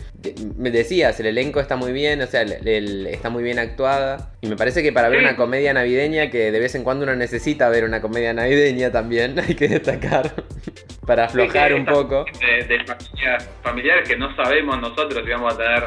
me 0.58 0.72
decías, 0.72 1.20
el 1.20 1.28
elenco 1.28 1.60
está 1.60 1.76
muy 1.76 1.92
bien, 1.92 2.22
o 2.22 2.28
sea, 2.28 2.42
el- 2.42 2.68
el- 2.68 3.08
está 3.08 3.30
muy 3.30 3.44
bien 3.44 3.60
actuada. 3.60 4.32
Y 4.42 4.48
me 4.48 4.56
parece 4.56 4.84
que 4.84 4.92
para 4.92 5.10
ver 5.10 5.20
una 5.20 5.36
comedia 5.36 5.74
navideña, 5.74 6.30
que 6.30 6.52
de 6.52 6.60
vez 6.60 6.76
en 6.76 6.84
cuando 6.84 7.04
uno 7.04 7.16
necesita 7.16 7.70
ver 7.70 7.84
una 7.86 8.02
comedia 8.02 8.34
navideña 8.34 8.92
también, 8.92 9.36
hay 9.40 9.56
que 9.56 9.68
destacar, 9.68 10.34
para 11.06 11.26
aflojar 11.26 11.70
Sí, 11.70 11.74
un 11.76 11.86
poco. 11.86 12.26
De, 12.40 12.66
de 12.68 12.86
familias, 12.86 13.50
familiares 13.64 14.08
que 14.10 14.18
no 14.18 14.36
sabemos 14.36 14.80
nosotros 14.80 15.24
si 15.26 15.32
vamos 15.32 15.54
a 15.54 15.58
tener 15.58 15.84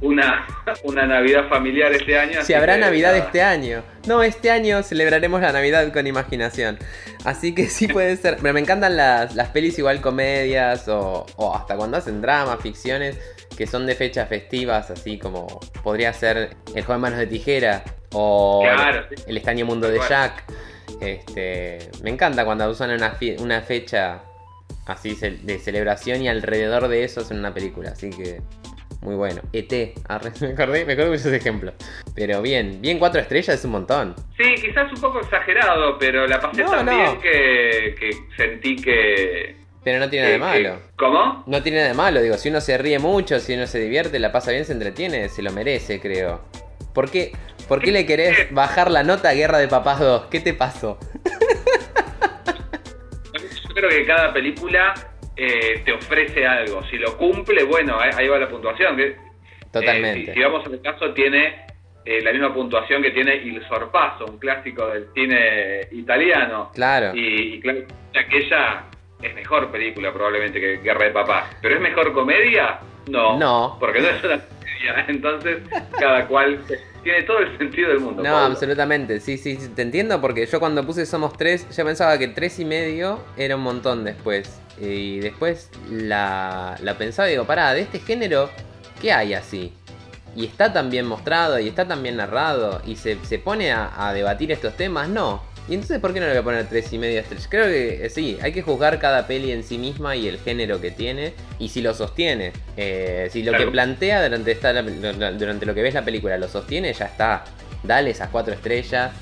una, 0.00 0.46
una 0.84 1.06
Navidad 1.06 1.48
familiar 1.48 1.92
este 1.92 2.18
año. 2.18 2.42
Si 2.42 2.54
habrá 2.54 2.74
que, 2.74 2.80
Navidad 2.80 3.12
nada. 3.12 3.24
este 3.24 3.42
año. 3.42 3.82
No, 4.06 4.22
este 4.22 4.50
año 4.50 4.82
celebraremos 4.82 5.40
la 5.40 5.52
Navidad 5.52 5.92
con 5.92 6.06
imaginación. 6.06 6.78
Así 7.24 7.54
que 7.54 7.66
sí 7.66 7.88
puede 7.88 8.16
ser. 8.16 8.36
Pero 8.40 8.54
me 8.54 8.60
encantan 8.60 8.96
las, 8.96 9.34
las 9.34 9.48
pelis 9.48 9.78
igual 9.78 10.00
comedias 10.00 10.88
o, 10.88 11.26
o 11.36 11.54
hasta 11.54 11.76
cuando 11.76 11.96
hacen 11.96 12.20
dramas, 12.20 12.60
ficciones 12.60 13.18
que 13.56 13.66
son 13.66 13.86
de 13.86 13.96
fechas 13.96 14.28
festivas, 14.28 14.88
así 14.88 15.18
como 15.18 15.58
podría 15.82 16.12
ser 16.12 16.50
El 16.76 16.84
joven 16.84 17.00
manos 17.00 17.18
de 17.18 17.26
tijera 17.26 17.82
o 18.12 18.60
Claro, 18.62 19.04
sí. 19.08 19.24
El 19.26 19.36
extraño 19.36 19.66
mundo 19.66 19.88
de. 19.90 19.98
Jack. 20.08 20.44
Este, 21.00 21.90
me 22.02 22.10
encanta 22.10 22.44
cuando 22.44 22.68
usan 22.70 22.90
una, 22.90 23.16
una 23.40 23.60
fecha 23.60 24.22
así 24.86 25.14
de 25.14 25.58
celebración 25.58 26.22
y 26.22 26.28
alrededor 26.28 26.88
de 26.88 27.04
eso 27.04 27.20
hacen 27.20 27.38
una 27.38 27.52
película. 27.52 27.90
Así 27.90 28.10
que 28.10 28.40
muy 29.00 29.14
bueno. 29.14 29.40
ET, 29.52 29.72
arre, 30.08 30.32
me 30.40 30.48
acordé, 30.52 30.84
me 30.84 30.92
acordé 30.94 31.10
de 31.10 31.16
esos 31.16 31.32
ejemplos. 31.32 31.74
Pero 32.14 32.42
bien, 32.42 32.80
bien 32.80 32.98
cuatro 32.98 33.20
estrellas 33.20 33.56
es 33.58 33.64
un 33.64 33.72
montón. 33.72 34.14
Sí, 34.36 34.54
quizás 34.56 34.92
un 34.92 35.00
poco 35.00 35.20
exagerado, 35.20 35.98
pero 35.98 36.26
la 36.26 36.40
pasé 36.40 36.62
No, 36.64 36.70
tan 36.70 36.86
no. 36.86 36.96
bien 36.96 37.20
que, 37.20 37.94
que 37.98 38.10
sentí 38.36 38.76
que... 38.76 39.56
Pero 39.84 40.00
no 40.00 40.10
tiene 40.10 40.36
nada 40.38 40.52
de 40.54 40.60
malo. 40.62 40.80
¿Cómo? 40.96 41.44
No 41.46 41.62
tiene 41.62 41.78
nada 41.78 41.88
de 41.90 41.94
malo, 41.94 42.20
digo, 42.20 42.36
si 42.36 42.48
uno 42.50 42.60
se 42.60 42.76
ríe 42.76 42.98
mucho, 42.98 43.38
si 43.38 43.54
uno 43.54 43.66
se 43.66 43.78
divierte, 43.78 44.18
la 44.18 44.32
pasa 44.32 44.50
bien, 44.50 44.64
se 44.64 44.72
entretiene, 44.72 45.28
se 45.28 45.40
lo 45.42 45.52
merece, 45.52 46.00
creo. 46.00 46.42
¿Por 46.92 47.10
qué, 47.10 47.32
¿Por 47.68 47.80
qué 47.80 47.92
le 47.92 48.04
querés 48.04 48.52
bajar 48.52 48.90
la 48.90 49.04
nota 49.04 49.28
a 49.30 49.34
Guerra 49.34 49.58
de 49.58 49.68
Papás 49.68 50.00
2? 50.00 50.26
¿Qué 50.30 50.40
te 50.40 50.52
pasó? 50.52 50.98
Yo 53.68 53.74
creo 53.74 53.88
que 53.90 54.04
cada 54.06 54.32
película 54.32 54.94
eh, 55.38 55.82
te 55.84 55.92
ofrece 55.92 56.46
algo. 56.46 56.82
Si 56.90 56.98
lo 56.98 57.16
cumple, 57.16 57.62
bueno, 57.64 57.98
ahí, 57.98 58.10
ahí 58.16 58.28
va 58.28 58.38
la 58.38 58.48
puntuación. 58.48 58.96
que- 58.96 59.16
Totalmente. 59.72 60.22
Eh, 60.22 60.26
si, 60.26 60.32
si 60.34 60.40
vamos 60.42 60.66
al 60.66 60.80
caso, 60.82 61.12
tiene 61.12 61.66
eh, 62.04 62.20
la 62.22 62.32
misma 62.32 62.52
puntuación 62.52 63.02
que 63.02 63.10
tiene 63.10 63.36
Il 63.36 63.62
Sorpaso, 63.68 64.24
un 64.24 64.38
clásico 64.38 64.86
del 64.88 65.08
cine 65.14 65.88
italiano. 65.92 66.70
Claro. 66.74 67.14
Y, 67.14 67.54
y 67.54 67.60
claro, 67.60 67.80
aquella 68.18 68.84
es 69.22 69.34
mejor 69.34 69.70
película 69.70 70.12
probablemente 70.12 70.58
que 70.60 70.78
Guerra 70.78 71.04
de 71.06 71.10
Papás. 71.10 71.56
¿Pero 71.60 71.74
es 71.74 71.80
mejor 71.80 72.12
comedia? 72.12 72.80
No. 73.08 73.38
No. 73.38 73.76
Porque 73.78 74.00
no 74.00 74.08
es 74.08 74.24
una 74.24 74.40
Entonces, 75.08 75.58
cada 75.98 76.26
cual 76.26 76.60
tiene 77.02 77.22
todo 77.22 77.38
el 77.38 77.56
sentido 77.58 77.90
del 77.90 78.00
mundo. 78.00 78.22
No, 78.22 78.30
Pablo. 78.30 78.46
absolutamente, 78.46 79.20
sí, 79.20 79.38
sí, 79.38 79.56
sí, 79.56 79.68
te 79.68 79.82
entiendo 79.82 80.20
porque 80.20 80.46
yo 80.46 80.60
cuando 80.60 80.84
puse 80.84 81.06
Somos 81.06 81.36
tres 81.36 81.68
ya 81.70 81.84
pensaba 81.84 82.18
que 82.18 82.28
tres 82.28 82.58
y 82.58 82.64
medio 82.64 83.24
era 83.36 83.56
un 83.56 83.62
montón 83.62 84.04
después. 84.04 84.60
Y 84.80 85.18
después 85.18 85.70
la, 85.90 86.76
la 86.82 86.96
pensaba 86.96 87.28
y 87.28 87.32
digo, 87.32 87.44
pará, 87.44 87.74
de 87.74 87.80
este 87.80 87.98
género, 87.98 88.50
¿qué 89.00 89.12
hay 89.12 89.34
así? 89.34 89.72
Y 90.36 90.46
está 90.46 90.72
tan 90.72 90.90
bien 90.90 91.06
mostrado 91.06 91.58
y 91.58 91.68
está 91.68 91.86
tan 91.88 92.02
bien 92.02 92.16
narrado 92.16 92.80
y 92.86 92.96
se, 92.96 93.16
se 93.24 93.38
pone 93.38 93.72
a, 93.72 93.90
a 94.08 94.12
debatir 94.12 94.52
estos 94.52 94.74
temas, 94.76 95.08
no. 95.08 95.42
Y 95.68 95.74
entonces, 95.74 95.98
¿por 95.98 96.14
qué 96.14 96.20
no 96.20 96.26
le 96.26 96.32
voy 96.32 96.40
a 96.40 96.44
poner 96.44 96.66
tres 96.66 96.90
y 96.94 96.98
medio 96.98 97.20
estrellas? 97.20 97.46
Creo 97.50 97.66
que 97.66 98.06
eh, 98.06 98.10
sí, 98.10 98.38
hay 98.40 98.52
que 98.52 98.62
juzgar 98.62 98.98
cada 98.98 99.26
peli 99.26 99.52
en 99.52 99.62
sí 99.62 99.76
misma 99.76 100.16
y 100.16 100.26
el 100.26 100.38
género 100.38 100.80
que 100.80 100.90
tiene 100.90 101.34
y 101.58 101.68
si 101.68 101.82
lo 101.82 101.92
sostiene. 101.92 102.52
Eh, 102.78 103.28
si 103.30 103.42
lo 103.42 103.52
que 103.52 103.66
plantea 103.66 104.22
durante, 104.24 104.50
esta, 104.52 104.72
durante 104.82 105.66
lo 105.66 105.74
que 105.74 105.82
ves 105.82 105.92
la 105.92 106.04
película 106.06 106.38
lo 106.38 106.48
sostiene, 106.48 106.92
ya 106.94 107.04
está. 107.06 107.44
Dale 107.82 108.10
esas 108.10 108.30
cuatro 108.30 108.54
estrellas 108.54 109.12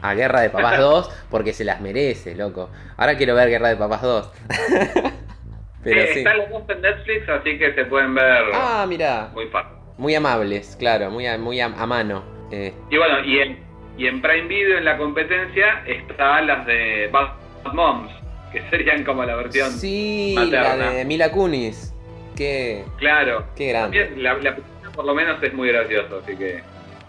a 0.00 0.14
Guerra 0.14 0.40
de 0.40 0.48
Papás 0.48 0.78
2 0.78 1.10
porque 1.30 1.52
se 1.52 1.64
las 1.64 1.82
merece, 1.82 2.34
loco. 2.34 2.70
Ahora 2.96 3.16
quiero 3.18 3.34
ver 3.34 3.50
Guerra 3.50 3.68
de 3.68 3.76
Papás 3.76 4.00
2. 4.00 4.30
Pero 5.82 6.00
Eh, 6.00 6.10
sí. 6.12 6.18
Están 6.20 6.38
los 6.38 6.50
dos 6.50 6.62
en 6.68 6.80
Netflix, 6.82 7.28
así 7.28 7.58
que 7.58 7.74
se 7.74 7.84
pueden 7.86 8.14
ver 8.14 8.42
Ah, 8.54 8.86
mira. 8.88 9.30
muy 9.34 9.46
fácil. 9.48 9.76
Muy 10.00 10.14
amables, 10.14 10.76
claro, 10.78 11.10
muy 11.10 11.26
a, 11.26 11.36
muy 11.36 11.60
a, 11.60 11.66
a 11.66 11.86
mano. 11.86 12.24
Eh, 12.50 12.72
Y 12.88 12.96
bueno, 12.96 13.22
y 13.22 13.38
en, 13.38 13.58
y 13.98 14.06
en 14.06 14.22
Prime 14.22 14.48
Video 14.48 14.78
en 14.78 14.86
la 14.86 14.96
competencia 14.96 15.82
están 15.86 16.46
las 16.46 16.64
de 16.64 17.10
Bad 17.12 17.34
Moms, 17.74 18.10
que 18.50 18.62
serían 18.70 19.04
como 19.04 19.22
la 19.24 19.36
versión. 19.36 19.70
sí, 19.70 20.32
materna. 20.34 20.74
la 20.76 20.90
de 20.92 21.04
Mila 21.04 21.30
Kunis. 21.30 21.92
Qué, 22.34 22.82
Claro. 22.96 23.44
qué 23.54 23.68
grande. 23.68 24.12
La, 24.16 24.32
la 24.38 24.56
por 24.94 25.04
lo 25.04 25.14
menos 25.14 25.40
es 25.42 25.52
muy 25.52 25.68
gracioso, 25.68 26.22
así 26.24 26.34
que. 26.34 26.62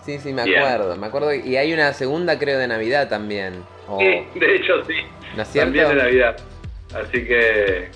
Sí, 0.03 0.19
sí, 0.19 0.33
me 0.33 0.43
Bien. 0.43 0.61
acuerdo, 0.61 0.97
me 0.97 1.07
acuerdo. 1.07 1.33
Y 1.33 1.55
hay 1.55 1.73
una 1.73 1.93
segunda, 1.93 2.37
creo, 2.37 2.59
de 2.59 2.67
Navidad 2.67 3.07
también. 3.07 3.63
Sí, 3.99 4.39
de 4.39 4.55
hecho 4.57 4.83
sí. 4.85 4.95
¿No 5.37 5.43
es 5.43 5.47
cierto? 5.47 5.67
También 5.71 5.87
de 5.95 6.03
Navidad. 6.03 6.35
Así 6.93 7.23
que. 7.25 7.87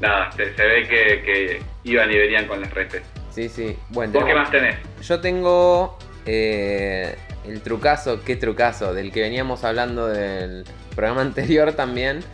Nada, 0.00 0.32
se, 0.32 0.52
se 0.56 0.66
ve 0.66 0.82
que, 0.88 1.22
que 1.22 1.60
iban 1.84 2.10
y 2.10 2.18
venían 2.18 2.46
con 2.48 2.60
las 2.60 2.74
redes. 2.74 3.02
Sí, 3.36 3.48
sí. 3.50 3.76
Bueno, 3.90 4.14
¿Vos 4.14 4.24
qué 4.24 4.34
más 4.34 4.50
tenés? 4.50 4.76
Yo 5.02 5.20
tengo 5.20 5.98
eh, 6.24 7.14
el 7.46 7.60
trucazo, 7.60 8.24
qué 8.24 8.34
trucazo, 8.34 8.94
del 8.94 9.12
que 9.12 9.20
veníamos 9.20 9.62
hablando 9.62 10.08
del 10.08 10.64
programa 10.94 11.20
anterior 11.28 11.72
también. 11.74 12.24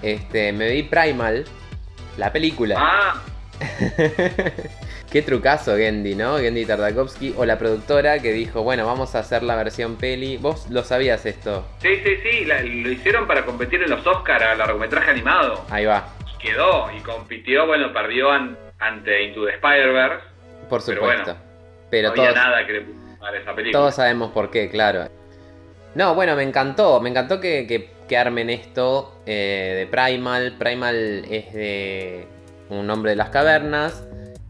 Este, 0.00 0.52
me 0.52 0.70
vi 0.70 0.84
Primal, 0.84 1.44
la 2.18 2.32
película. 2.32 2.76
Ah, 2.78 3.20
qué 5.10 5.22
trucazo 5.22 5.76
Gendy, 5.76 6.14
¿no? 6.14 6.38
Gendy 6.38 6.64
Tartakovsky 6.66 7.34
o 7.36 7.44
la 7.44 7.58
productora 7.58 8.18
que 8.20 8.32
dijo, 8.32 8.62
bueno, 8.62 8.86
vamos 8.86 9.14
a 9.14 9.20
hacer 9.20 9.42
la 9.42 9.56
versión 9.56 9.96
peli. 9.96 10.36
Vos 10.36 10.68
lo 10.70 10.82
sabías 10.84 11.26
esto. 11.26 11.66
sí, 11.82 11.96
sí, 12.04 12.16
sí. 12.22 12.44
la- 12.44 12.62
lo 12.62 12.90
hicieron 12.90 13.26
para 13.26 13.44
competir 13.44 13.82
en 13.82 13.90
los 13.90 14.06
Oscar 14.06 14.42
a 14.42 14.54
largometraje 14.54 15.10
animado. 15.10 15.64
Ahí 15.70 15.84
va, 15.84 16.08
Quedó 16.38 16.90
y 16.96 17.00
compitió, 17.00 17.66
bueno, 17.66 17.92
perdió 17.92 18.30
an- 18.30 18.56
ante 18.78 19.22
Into 19.24 19.46
the 19.46 19.52
Spider-Verse. 19.54 20.33
Por 20.74 20.84
Pero 20.84 21.00
supuesto. 21.00 21.24
bueno, 21.24 21.40
Pero, 21.90 22.08
no 22.08 22.12
había 22.22 22.24
todos, 22.34 22.44
nada 22.44 22.66
que 22.66 22.72
le 22.72 22.80
pusiera 22.82 23.28
a 23.28 23.36
esa 23.40 23.54
película. 23.54 23.78
todos 23.80 23.94
sabemos 23.94 24.32
por 24.32 24.50
qué, 24.50 24.68
claro. 24.68 25.08
No, 25.94 26.14
bueno, 26.14 26.34
me 26.34 26.42
encantó, 26.42 27.00
me 27.00 27.10
encantó 27.10 27.40
que, 27.40 27.66
que- 27.66 27.90
que 28.08 28.18
armen 28.18 28.50
esto 28.50 29.20
eh, 29.24 29.74
de 29.78 29.86
Primal. 29.86 30.56
Primal 30.58 31.24
es 31.30 31.52
de 31.54 32.26
un 32.68 32.90
hombre 32.90 33.12
de 33.12 33.16
las 33.16 33.30
cavernas 33.30 34.04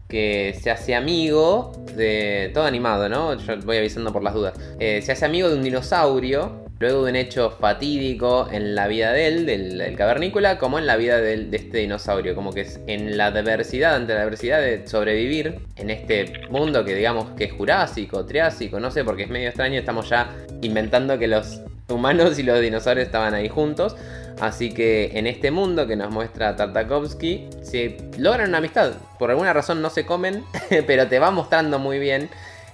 que 0.09 0.53
se 0.59 0.71
hace 0.71 0.93
amigo 0.95 1.71
de... 1.95 2.51
Todo 2.53 2.65
animado, 2.65 3.07
¿no? 3.07 3.35
Yo 3.35 3.55
voy 3.63 3.77
avisando 3.77 4.11
por 4.11 4.23
las 4.23 4.33
dudas. 4.33 4.59
Eh, 4.79 5.01
se 5.01 5.11
hace 5.13 5.23
amigo 5.25 5.47
de 5.49 5.55
un 5.55 5.63
dinosaurio, 5.63 6.64
luego 6.79 7.03
de 7.03 7.11
un 7.11 7.15
hecho 7.15 7.51
fatídico 7.51 8.47
en 8.51 8.75
la 8.75 8.87
vida 8.87 9.13
de 9.13 9.27
él, 9.27 9.45
del, 9.45 9.95
cavernícola, 9.95 10.57
como 10.57 10.77
en 10.79 10.85
la 10.85 10.97
vida 10.97 11.19
de 11.19 11.47
este 11.51 11.77
dinosaurio. 11.79 12.35
Como 12.35 12.51
que 12.51 12.61
es 12.61 12.79
en 12.87 13.17
la 13.17 13.27
adversidad, 13.27 13.95
ante 13.95 14.13
la 14.13 14.21
adversidad 14.21 14.59
de 14.59 14.87
sobrevivir 14.87 15.59
en 15.77 15.89
este 15.89 16.47
mundo 16.49 16.83
que 16.83 16.95
digamos 16.95 17.31
que 17.31 17.45
es 17.45 17.53
jurásico, 17.53 18.25
triásico, 18.25 18.79
no 18.79 18.91
sé, 18.91 19.03
porque 19.03 19.23
es 19.23 19.29
medio 19.29 19.47
extraño, 19.47 19.79
estamos 19.79 20.09
ya 20.09 20.35
inventando 20.61 21.17
que 21.17 21.27
los 21.27 21.61
humanos 21.87 22.39
y 22.39 22.43
los 22.43 22.59
dinosaurios 22.59 23.05
estaban 23.05 23.33
ahí 23.33 23.49
juntos. 23.49 23.95
Así 24.39 24.73
que 24.73 25.11
en 25.13 25.27
este 25.27 25.49
mundo 25.49 25.87
que 25.87 25.95
nos 25.95 26.11
muestra 26.11 26.57
Tartakovsky, 26.57 27.47
se 27.61 27.97
logran 28.17 28.49
una 28.49 28.57
amistad. 28.57 28.93
Por 29.17 29.29
alguna 29.29 29.53
razón 29.53 29.81
no 29.81 29.89
se 29.89 30.05
comen, 30.05 30.43
pero 30.87 31.07
te 31.07 31.19
va 31.19 31.31
mostrando 31.31 31.79
muy 31.79 31.99
bien 31.99 32.29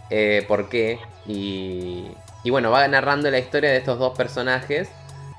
eh, 0.10 0.44
por 0.48 0.70
qué. 0.70 0.98
Y, 1.28 2.06
y 2.44 2.50
bueno, 2.50 2.72
va 2.72 2.88
narrando 2.88 3.30
la 3.30 3.40
historia 3.40 3.70
de 3.70 3.78
estos 3.78 4.00
dos 4.00 4.18
personajes. 4.18 4.90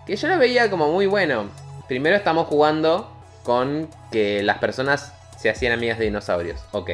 Que 0.07 0.17
yo 0.17 0.29
lo 0.29 0.39
veía 0.39 0.71
como 0.71 0.91
muy 0.93 1.07
bueno. 1.07 1.47
Primero 1.89 2.17
estamos 2.17 2.47
jugando 2.47 3.11
con 3.43 3.89
que 4.11 4.43
las 4.43 4.59
personas 4.59 5.13
se 5.37 5.51
hacían 5.51 5.73
amigas 5.73 5.99
de 5.99 6.07
dinosaurios. 6.07 6.61
Ok, 6.73 6.91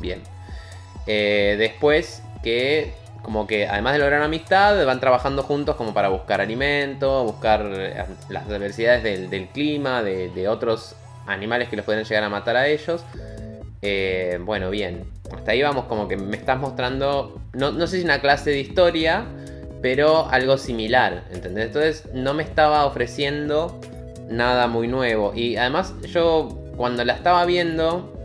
bien. 0.00 0.22
Eh, 1.06 1.56
después 1.58 2.22
que 2.42 2.94
como 3.22 3.46
que 3.46 3.68
además 3.68 3.92
de 3.92 3.98
lograr 3.98 4.22
amistad, 4.22 4.84
van 4.86 4.98
trabajando 4.98 5.42
juntos 5.42 5.76
como 5.76 5.92
para 5.92 6.08
buscar 6.08 6.40
alimento, 6.40 7.22
buscar 7.24 7.70
eh, 7.72 8.04
las 8.30 8.46
adversidades 8.46 9.02
del, 9.30 9.48
clima, 9.48 10.02
de, 10.02 10.30
de 10.30 10.48
otros 10.48 10.96
animales 11.26 11.68
que 11.68 11.76
los 11.76 11.84
pueden 11.84 12.04
llegar 12.04 12.24
a 12.24 12.28
matar 12.28 12.56
a 12.56 12.66
ellos. 12.66 13.04
Eh, 13.82 14.38
bueno, 14.42 14.70
bien. 14.70 15.04
Hasta 15.34 15.52
ahí 15.52 15.62
vamos 15.62 15.84
como 15.84 16.08
que 16.08 16.16
me 16.16 16.36
estás 16.36 16.58
mostrando, 16.58 17.40
no, 17.52 17.72
no 17.72 17.86
sé 17.86 17.98
si 17.98 18.04
una 18.04 18.20
clase 18.20 18.50
de 18.50 18.60
historia, 18.60 19.24
pero 19.82 20.28
algo 20.30 20.58
similar, 20.58 21.24
¿entendés? 21.32 21.66
Entonces 21.66 22.04
no 22.12 22.34
me 22.34 22.42
estaba 22.42 22.84
ofreciendo 22.86 23.80
nada 24.28 24.66
muy 24.66 24.88
nuevo. 24.88 25.32
Y 25.34 25.56
además 25.56 25.94
yo 26.02 26.48
cuando 26.76 27.04
la 27.04 27.14
estaba 27.14 27.44
viendo, 27.46 28.16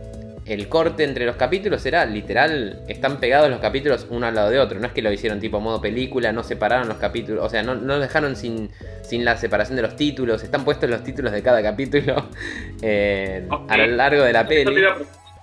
el 0.46 0.68
corte 0.68 1.02
entre 1.04 1.26
los 1.26 1.34
capítulos 1.36 1.84
era 1.86 2.04
literal, 2.06 2.80
están 2.86 3.18
pegados 3.18 3.50
los 3.50 3.58
capítulos 3.58 4.06
uno 4.10 4.26
al 4.26 4.34
lado 4.34 4.50
de 4.50 4.60
otro. 4.60 4.78
No 4.78 4.86
es 4.86 4.92
que 4.92 5.02
lo 5.02 5.10
hicieron 5.10 5.40
tipo 5.40 5.58
modo 5.60 5.80
película, 5.80 6.30
no 6.32 6.44
separaron 6.44 6.88
los 6.88 6.98
capítulos, 6.98 7.44
o 7.44 7.48
sea, 7.48 7.62
no, 7.62 7.74
no 7.74 7.98
dejaron 7.98 8.36
sin, 8.36 8.70
sin 9.02 9.24
la 9.24 9.36
separación 9.36 9.74
de 9.76 9.82
los 9.82 9.96
títulos, 9.96 10.44
están 10.44 10.64
puestos 10.64 10.88
los 10.88 11.02
títulos 11.02 11.32
de 11.32 11.42
cada 11.42 11.62
capítulo 11.62 12.28
eh, 12.82 13.48
a 13.68 13.76
lo 13.76 13.86
largo 13.88 14.22
de 14.22 14.32
la 14.32 14.46
peli. 14.46 14.82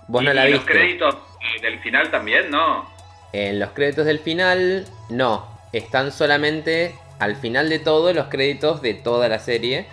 Vos 0.07 0.21
¿Y- 0.21 0.25
no 0.25 0.33
la 0.33 0.47
y 0.47 0.51
los 0.53 0.59
viste. 0.65 0.73
créditos 0.79 1.15
eh, 1.15 1.61
del 1.61 1.79
final 1.79 2.09
también, 2.11 2.49
¿no? 2.49 2.85
En 3.33 3.59
los 3.59 3.71
créditos 3.71 4.05
del 4.05 4.19
final, 4.19 4.85
no. 5.09 5.51
Están 5.73 6.11
solamente 6.11 6.95
al 7.19 7.35
final 7.35 7.69
de 7.69 7.79
todo 7.79 8.13
los 8.13 8.27
créditos 8.27 8.81
de 8.81 8.93
toda 8.93 9.27
la 9.27 9.39
serie. 9.39 9.85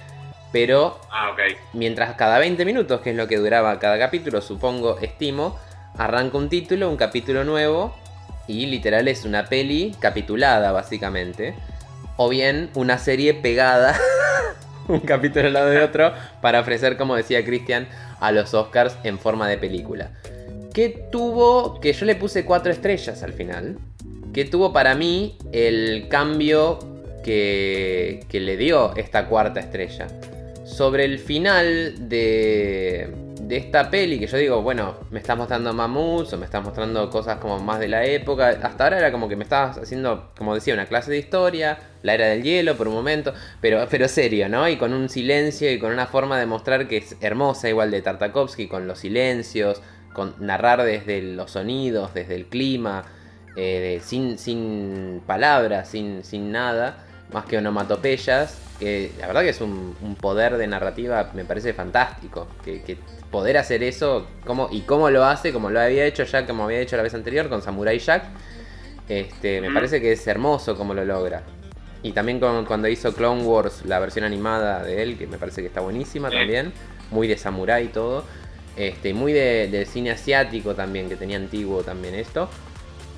Pero 0.52 1.00
Ah, 1.10 1.34
mientras 1.72 2.16
cada 2.16 2.38
20 2.38 2.64
minutos, 2.64 3.00
que 3.02 3.10
es 3.10 3.16
lo 3.16 3.28
que 3.28 3.36
duraba 3.36 3.78
cada 3.78 3.98
capítulo, 3.98 4.40
supongo, 4.42 4.98
estimo, 4.98 5.56
arranca 5.96 6.38
un 6.38 6.48
título, 6.48 6.90
un 6.90 6.96
capítulo 6.96 7.44
nuevo. 7.44 7.94
Y 8.46 8.66
literal 8.66 9.06
es 9.06 9.24
una 9.24 9.44
peli 9.44 9.94
capitulada, 10.00 10.72
básicamente. 10.72 11.54
O 12.16 12.28
bien 12.28 12.70
una 12.74 12.98
serie 12.98 13.32
pegada, 13.32 13.96
un 14.88 15.00
capítulo 15.00 15.46
al 15.46 15.52
lado 15.52 15.70
de 15.70 15.82
otro, 15.82 16.12
para 16.40 16.60
ofrecer, 16.60 16.96
como 16.96 17.14
decía 17.14 17.44
Cristian, 17.44 17.88
a 18.18 18.32
los 18.32 18.52
Oscars 18.52 18.96
en 19.04 19.18
forma 19.18 19.48
de 19.48 19.56
película. 19.56 20.10
Que 20.74 20.88
tuvo, 21.12 21.80
que 21.80 21.92
yo 21.92 22.06
le 22.06 22.16
puse 22.16 22.44
cuatro 22.44 22.72
estrellas 22.72 23.22
al 23.22 23.32
final. 23.32 23.78
Que 24.32 24.44
tuvo 24.44 24.72
para 24.72 24.94
mí 24.94 25.36
el 25.52 26.08
cambio 26.08 26.78
que, 27.22 28.26
le 28.32 28.56
dio 28.56 28.94
esta 28.96 29.26
cuarta 29.26 29.60
estrella. 29.60 30.06
Sobre 30.64 31.04
el 31.04 31.18
final 31.18 32.08
de, 32.08 33.12
de 33.40 33.56
esta 33.56 33.90
peli, 33.90 34.18
que 34.18 34.26
yo 34.26 34.36
digo, 34.36 34.62
bueno, 34.62 34.94
me 35.10 35.18
estás 35.18 35.36
mostrando 35.36 35.72
mamuts 35.72 36.32
o 36.32 36.38
me 36.38 36.44
estás 36.44 36.62
mostrando 36.62 37.10
cosas 37.10 37.38
como 37.38 37.58
más 37.58 37.80
de 37.80 37.88
la 37.88 38.04
época. 38.04 38.48
Hasta 38.62 38.84
ahora 38.84 38.98
era 38.98 39.12
como 39.12 39.28
que 39.28 39.36
me 39.36 39.42
estabas 39.44 39.78
haciendo, 39.78 40.30
como 40.38 40.54
decía, 40.54 40.74
una 40.74 40.86
clase 40.86 41.10
de 41.10 41.18
historia, 41.18 41.78
la 42.02 42.14
era 42.14 42.26
del 42.26 42.42
hielo 42.42 42.76
por 42.76 42.88
un 42.88 42.94
momento, 42.94 43.34
pero, 43.60 43.84
pero 43.90 44.06
serio, 44.08 44.48
¿no? 44.48 44.68
Y 44.68 44.76
con 44.76 44.92
un 44.94 45.08
silencio 45.08 45.70
y 45.72 45.78
con 45.78 45.92
una 45.92 46.06
forma 46.06 46.38
de 46.38 46.46
mostrar 46.46 46.86
que 46.86 46.98
es 46.98 47.16
hermosa, 47.20 47.68
igual 47.68 47.90
de 47.90 48.02
Tartakovsky, 48.02 48.68
con 48.68 48.86
los 48.86 49.00
silencios, 49.00 49.82
con 50.12 50.34
narrar 50.38 50.82
desde 50.84 51.20
los 51.20 51.50
sonidos, 51.50 52.14
desde 52.14 52.36
el 52.36 52.46
clima, 52.46 53.04
eh, 53.56 54.00
sin, 54.04 54.38
sin 54.38 55.22
palabras, 55.26 55.88
sin, 55.88 56.22
sin 56.24 56.52
nada, 56.52 57.04
más 57.32 57.44
que 57.44 57.58
onomatopeyas, 57.58 58.58
que 58.78 59.12
la 59.18 59.26
verdad 59.26 59.42
que 59.42 59.50
es 59.50 59.60
un, 59.60 59.94
un 60.00 60.14
poder 60.16 60.56
de 60.56 60.66
narrativa, 60.66 61.30
me 61.34 61.44
parece 61.44 61.72
fantástico, 61.74 62.48
que, 62.64 62.82
que 62.82 62.96
poder 63.30 63.58
hacer 63.58 63.82
eso, 63.82 64.26
cómo, 64.46 64.68
y 64.72 64.80
cómo 64.82 65.10
lo 65.10 65.24
hace, 65.24 65.52
como 65.52 65.70
lo 65.70 65.80
había 65.80 66.04
hecho 66.06 66.24
ya, 66.24 66.46
como 66.46 66.64
había 66.64 66.80
hecho 66.80 66.96
la 66.96 67.02
vez 67.02 67.14
anterior 67.14 67.48
con 67.48 67.62
Samurai 67.62 67.98
Jack, 67.98 68.24
este, 69.08 69.60
me 69.60 69.70
parece 69.72 70.00
que 70.00 70.12
es 70.12 70.26
hermoso 70.26 70.76
como 70.76 70.94
lo 70.94 71.04
logra. 71.04 71.42
Y 72.02 72.12
también 72.12 72.40
con- 72.40 72.64
cuando 72.64 72.88
hizo 72.88 73.12
Clone 73.14 73.42
Wars, 73.42 73.82
la 73.84 73.98
versión 73.98 74.24
animada 74.24 74.82
de 74.82 75.02
él, 75.02 75.18
que 75.18 75.26
me 75.26 75.36
parece 75.36 75.60
que 75.60 75.66
está 75.66 75.80
buenísima 75.80 76.30
también, 76.30 76.72
muy 77.10 77.28
de 77.28 77.36
samurai 77.36 77.84
y 77.86 77.88
todo. 77.88 78.24
Este, 78.76 79.12
muy 79.12 79.32
de, 79.32 79.68
de 79.68 79.84
cine 79.84 80.10
asiático 80.12 80.74
también, 80.74 81.08
que 81.08 81.16
tenía 81.16 81.36
antiguo 81.36 81.82
también 81.82 82.14
esto. 82.14 82.48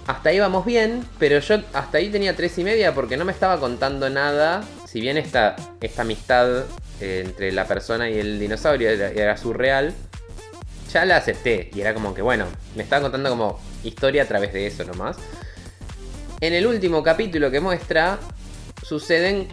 Hasta 0.06 0.30
ahí 0.30 0.40
vamos 0.40 0.66
bien, 0.66 1.06
pero 1.18 1.38
yo 1.38 1.60
hasta 1.72 1.98
ahí 1.98 2.10
tenía 2.10 2.34
tres 2.34 2.58
y 2.58 2.64
media 2.64 2.92
porque 2.92 3.16
no 3.16 3.24
me 3.24 3.32
estaba 3.32 3.60
contando 3.60 4.10
nada. 4.10 4.64
Si 4.86 5.00
bien 5.00 5.16
esta, 5.16 5.54
esta 5.80 6.02
amistad 6.02 6.64
eh, 7.00 7.22
entre 7.24 7.52
la 7.52 7.66
persona 7.66 8.10
y 8.10 8.18
el 8.18 8.40
dinosaurio 8.40 8.90
era, 8.90 9.36
surreal, 9.36 9.94
ya 10.92 11.04
la 11.04 11.18
acepté. 11.18 11.70
Y 11.72 11.80
era 11.80 11.94
como 11.94 12.14
que, 12.14 12.22
bueno, 12.22 12.46
me 12.74 12.82
estaba 12.82 13.02
contando 13.02 13.30
como 13.30 13.60
historia 13.84 14.24
a 14.24 14.26
través 14.26 14.52
de 14.52 14.66
eso 14.66 14.84
nomás. 14.84 15.16
En 16.40 16.52
el 16.52 16.66
último 16.66 17.02
capítulo 17.04 17.50
que 17.50 17.60
muestra, 17.60 18.18
suceden. 18.82 19.48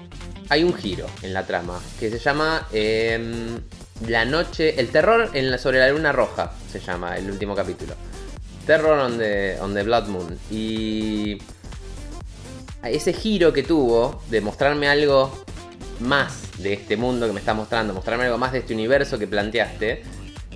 Hay 0.51 0.63
un 0.63 0.74
giro 0.74 1.06
en 1.22 1.36
la 1.36 1.46
trama 1.46 1.79
que 2.00 2.10
se 2.10 2.18
llama 2.18 2.68
em, 2.72 3.60
La 4.08 4.25
Noche. 4.25 4.79
El 4.79 4.89
terror 4.89 5.29
en 5.36 5.51
la, 5.51 5.60
sobre 5.60 5.77
la 5.77 5.89
luna 5.89 6.12
roja 6.12 6.53
se 6.72 6.79
llama 6.79 7.15
el 7.18 7.29
último 7.29 7.53
capítulo. 7.53 7.94
Terror 8.69 8.99
on 8.99 9.17
the, 9.17 9.83
Blood 9.83 10.07
Moon. 10.09 10.38
Y. 10.51 11.39
Ese 12.83 13.13
giro 13.13 13.51
que 13.51 13.63
tuvo 13.63 14.21
de 14.29 14.41
mostrarme 14.41 14.88
algo 14.88 15.43
más 15.99 16.51
de 16.59 16.73
este 16.73 16.95
mundo 16.95 17.25
que 17.25 17.33
me 17.33 17.39
estás 17.39 17.55
mostrando, 17.55 17.95
mostrarme 17.95 18.25
algo 18.25 18.38
más 18.38 18.51
de 18.51 18.59
este 18.59 18.75
universo 18.75 19.17
que 19.17 19.25
planteaste, 19.25 20.03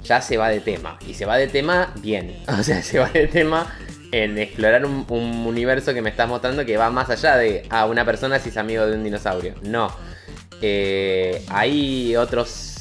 ya 0.03 0.22
se 0.22 0.38
va 0.38 0.50
de 0.50 0.60
tema. 0.60 1.00
Y 1.08 1.15
se 1.15 1.25
va 1.25 1.38
de 1.38 1.48
tema 1.48 1.91
bien. 2.01 2.38
O 2.48 2.62
sea, 2.62 2.84
se 2.84 3.00
va 3.00 3.10
de 3.10 3.25
tema 3.25 3.75
en 4.12 4.38
explorar 4.38 4.86
un, 4.86 5.08
un 5.10 5.48
universo 5.48 5.91
que 5.96 6.03
me 6.03 6.12
estás 6.12 6.29
mostrando 6.29 6.67
que 6.67 6.77
va 6.77 6.91
más 6.91 7.10
allá 7.10 7.36
de 7.36 7.65
a 7.72 7.88
una 7.88 8.05
persona 8.05 8.38
si 8.38 8.50
es 8.50 8.58
amigo 8.58 8.86
de 8.86 8.96
un 8.96 9.03
dinosaurio. 9.03 9.55
No. 9.63 9.91
Eh, 10.62 11.43
hay 11.50 12.15
otros 12.15 12.73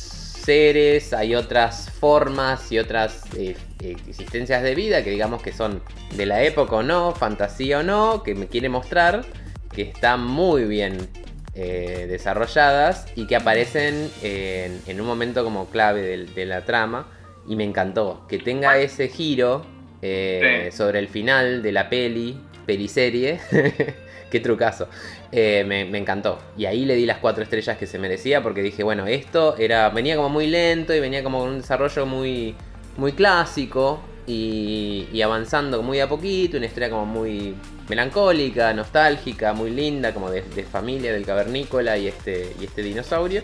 seres, 0.45 1.13
hay 1.13 1.35
otras 1.35 1.91
formas 1.91 2.71
y 2.73 2.79
otras 2.79 3.23
eh, 3.37 3.57
existencias 3.81 4.63
de 4.63 4.75
vida 4.75 5.03
que 5.05 5.11
digamos 5.11 5.43
que 5.43 5.53
son 5.53 5.83
de 6.17 6.27
la 6.27 6.43
época 6.43 6.77
o 6.77 6.83
no, 6.83 7.13
fantasía 7.15 7.81
o 7.81 7.83
no, 7.83 8.23
que 8.23 8.35
me 8.35 8.47
quiere 8.49 8.69
mostrar 8.69 9.25
que 9.73 9.83
están 9.83 10.25
muy 10.27 10.65
bien 10.65 11.09
eh, 11.55 12.07
desarrolladas 12.09 13.07
y 13.17 13.27
que 13.27 13.37
aparecen 13.37 14.11
en, 14.23 14.81
en 14.87 15.01
un 15.01 15.07
momento 15.07 15.45
como 15.45 15.67
clave 15.71 16.03
de, 16.03 16.25
de 16.27 16.47
la 16.47 16.65
trama. 16.65 17.07
Y 17.49 17.57
me 17.57 17.65
encantó 17.65 18.25
que 18.29 18.39
tenga 18.39 18.79
ese 18.79 19.09
giro 19.09 19.65
eh, 20.03 20.69
Sí. 20.71 20.77
sobre 20.77 20.99
el 21.01 21.09
final 21.09 21.63
de 21.63 21.73
la 21.73 21.89
peli, 21.89 22.39
peliserie. 22.67 23.41
Qué 24.33 24.41
trucazo. 24.41 24.89
Eh, 25.31 25.63
me, 25.67 25.99
encantó. 25.99 26.39
Y 26.57 26.65
ahí 26.65 26.87
le 26.87 26.95
di 26.95 27.05
las 27.05 27.19
cuatro 27.19 27.43
estrellas 27.43 27.77
que 27.77 27.87
se 27.87 27.99
merecía 27.99 28.43
porque 28.43 28.63
dije, 28.63 28.83
bueno, 28.83 29.07
esto 29.07 29.59
era 29.59 29.91
venía 29.91 30.17
como 30.17 30.31
muy 30.31 30.47
lento 30.47 30.95
y 30.95 31.01
venía 31.01 31.23
como 31.23 31.41
con 31.41 31.51
un 31.51 31.59
desarrollo 31.59 32.07
muy, 32.07 32.55
muy 32.97 33.13
clásico 33.13 34.01
y, 34.27 35.07
y 35.13 35.21
avanzando 35.21 35.83
muy 35.83 36.01
a 36.01 36.09
poquito, 36.09 36.57
una 36.57 36.65
historia 36.65 36.89
como 36.89 37.05
muy 37.05 37.55
melancólica, 37.91 38.73
nostálgica, 38.73 39.53
muy 39.53 39.71
linda, 39.71 40.15
como 40.15 40.31
de, 40.31 40.41
de 40.41 40.63
familia 40.63 41.13
del 41.13 41.27
cavernícola 41.27 41.99
y 41.99 42.09
este, 42.09 42.57
y 42.59 42.65
este 42.65 42.81
dinosaurio. 42.81 43.43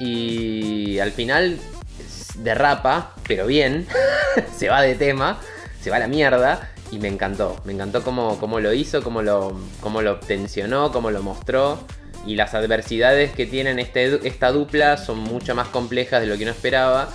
Y 0.00 0.98
al 0.98 1.12
final 1.12 1.56
derrapa, 2.38 3.14
pero 3.28 3.46
bien, 3.46 3.86
se 4.56 4.68
va 4.68 4.82
de 4.82 4.96
tema, 4.96 5.38
se 5.80 5.88
va 5.88 5.98
a 5.98 6.00
la 6.00 6.08
mierda 6.08 6.69
y 6.90 6.98
me 6.98 7.08
encantó. 7.08 7.60
Me 7.64 7.72
encantó 7.72 8.02
cómo, 8.02 8.38
cómo 8.38 8.60
lo 8.60 8.72
hizo, 8.72 9.02
cómo 9.02 9.22
lo, 9.22 9.58
cómo 9.80 10.02
lo 10.02 10.16
tensionó, 10.18 10.92
cómo 10.92 11.10
lo 11.10 11.22
mostró. 11.22 11.78
Y 12.26 12.36
las 12.36 12.54
adversidades 12.54 13.32
que 13.32 13.46
tienen 13.46 13.78
este, 13.78 14.26
esta 14.28 14.52
dupla 14.52 14.96
son 14.96 15.18
mucho 15.18 15.54
más 15.54 15.68
complejas 15.68 16.20
de 16.20 16.26
lo 16.26 16.36
que 16.36 16.42
uno 16.42 16.52
esperaba. 16.52 17.08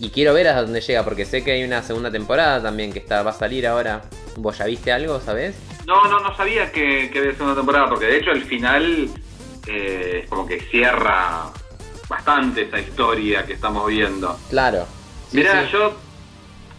Y 0.00 0.10
quiero 0.10 0.32
ver 0.32 0.48
a 0.48 0.60
dónde 0.60 0.80
llega, 0.80 1.04
porque 1.04 1.24
sé 1.24 1.42
que 1.42 1.52
hay 1.52 1.64
una 1.64 1.82
segunda 1.82 2.10
temporada 2.10 2.62
también 2.62 2.92
que 2.92 3.00
está, 3.00 3.22
va 3.22 3.30
a 3.30 3.34
salir 3.34 3.66
ahora. 3.66 4.02
¿Vos 4.36 4.58
ya 4.58 4.64
viste 4.64 4.92
algo, 4.92 5.20
sabes? 5.20 5.56
No, 5.86 6.04
no, 6.04 6.20
no 6.20 6.36
sabía 6.36 6.70
que, 6.70 7.10
que 7.10 7.18
había 7.18 7.32
segunda 7.32 7.56
temporada, 7.56 7.88
porque 7.88 8.06
de 8.06 8.18
hecho 8.18 8.30
el 8.30 8.44
final 8.44 9.08
eh, 9.66 10.20
es 10.22 10.28
como 10.30 10.46
que 10.46 10.60
cierra 10.60 11.50
bastante 12.08 12.62
esa 12.62 12.78
historia 12.78 13.44
que 13.44 13.54
estamos 13.54 13.86
viendo. 13.88 14.38
Claro. 14.50 14.86
Sí, 15.30 15.38
Mira, 15.38 15.64
sí. 15.64 15.70
yo 15.72 15.94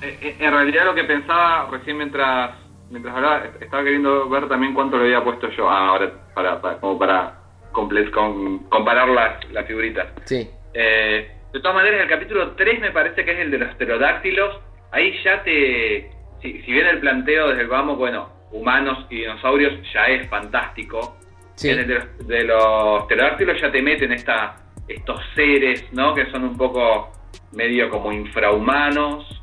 en 0.01 0.51
realidad 0.51 0.85
lo 0.85 0.95
que 0.95 1.03
pensaba 1.03 1.67
recién 1.71 1.97
mientras 1.97 2.51
mientras 2.89 3.15
hablaba, 3.15 3.43
estaba 3.59 3.83
queriendo 3.83 4.27
ver 4.29 4.47
también 4.47 4.73
cuánto 4.73 4.97
le 4.97 5.03
había 5.05 5.23
puesto 5.23 5.49
yo. 5.51 5.69
Ah, 5.69 5.89
ahora, 5.89 6.11
para, 6.33 6.59
para- 6.61 6.77
como 6.79 6.97
para 6.97 7.35
comple- 7.71 8.09
con- 8.11 8.59
comparar 8.69 9.07
las, 9.09 9.47
las 9.51 9.65
figuritas. 9.67 10.07
Sí. 10.25 10.49
Eh, 10.73 11.31
de 11.53 11.59
todas 11.59 11.75
maneras, 11.75 12.01
el 12.01 12.07
capítulo 12.09 12.51
3 12.55 12.79
me 12.79 12.91
parece 12.91 13.23
que 13.23 13.31
es 13.31 13.39
el 13.39 13.51
de 13.51 13.59
los 13.59 13.75
pterodáctilos. 13.75 14.59
Ahí 14.91 15.13
ya 15.23 15.43
te. 15.43 16.09
Si, 16.41 16.61
si 16.63 16.71
bien 16.71 16.87
el 16.87 16.99
planteo 16.99 17.49
desde 17.49 17.61
el 17.63 17.67
vamos, 17.67 17.97
bueno, 17.97 18.29
humanos 18.51 19.05
y 19.11 19.17
dinosaurios 19.17 19.73
ya 19.93 20.05
es 20.07 20.27
fantástico. 20.29 21.15
Sí. 21.55 21.69
En 21.69 21.79
el 21.79 21.87
de 21.87 21.93
los, 21.95 22.27
de 22.27 22.43
los 22.45 23.03
pterodáctilos 23.05 23.61
ya 23.61 23.71
te 23.71 23.81
meten 23.83 24.13
esta, 24.13 24.55
estos 24.87 25.21
seres, 25.35 25.85
¿no? 25.91 26.15
Que 26.15 26.25
son 26.31 26.43
un 26.43 26.57
poco 26.57 27.11
medio 27.51 27.89
como 27.89 28.11
infrahumanos. 28.11 29.38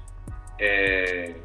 Eh, 0.59 1.37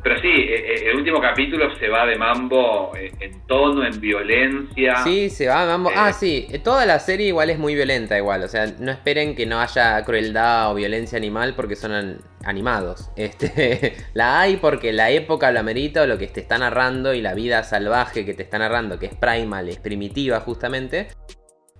pero 0.00 0.20
sí, 0.20 0.28
eh, 0.28 0.54
eh, 0.74 0.90
el 0.90 0.96
último 0.96 1.20
capítulo 1.20 1.74
se 1.76 1.88
va 1.88 2.06
de 2.06 2.16
mambo 2.16 2.92
eh, 2.96 3.10
en 3.18 3.44
tono, 3.48 3.84
en 3.84 4.00
violencia. 4.00 4.96
Sí, 5.02 5.28
se 5.28 5.48
va, 5.48 5.64
vamos. 5.64 5.92
Eh. 5.92 5.96
Ah, 5.98 6.12
sí, 6.12 6.46
toda 6.62 6.86
la 6.86 7.00
serie 7.00 7.26
igual 7.26 7.50
es 7.50 7.58
muy 7.58 7.74
violenta 7.74 8.16
igual, 8.16 8.44
o 8.44 8.48
sea, 8.48 8.66
no 8.78 8.92
esperen 8.92 9.34
que 9.34 9.44
no 9.44 9.60
haya 9.60 10.02
crueldad 10.04 10.70
o 10.70 10.76
violencia 10.76 11.18
animal 11.18 11.54
porque 11.56 11.74
son 11.74 11.92
an- 11.92 12.18
animados. 12.44 13.10
Este, 13.16 13.96
la 14.14 14.40
hay 14.40 14.58
porque 14.58 14.92
la 14.92 15.10
época 15.10 15.50
lo 15.50 15.58
amerita 15.58 16.02
o 16.02 16.06
lo 16.06 16.16
que 16.16 16.28
te 16.28 16.40
está 16.40 16.58
narrando 16.58 17.12
y 17.12 17.20
la 17.20 17.34
vida 17.34 17.64
salvaje 17.64 18.24
que 18.24 18.34
te 18.34 18.44
está 18.44 18.58
narrando, 18.58 18.98
que 19.00 19.06
es 19.06 19.14
primal, 19.16 19.68
es 19.68 19.78
primitiva 19.80 20.38
justamente, 20.40 21.08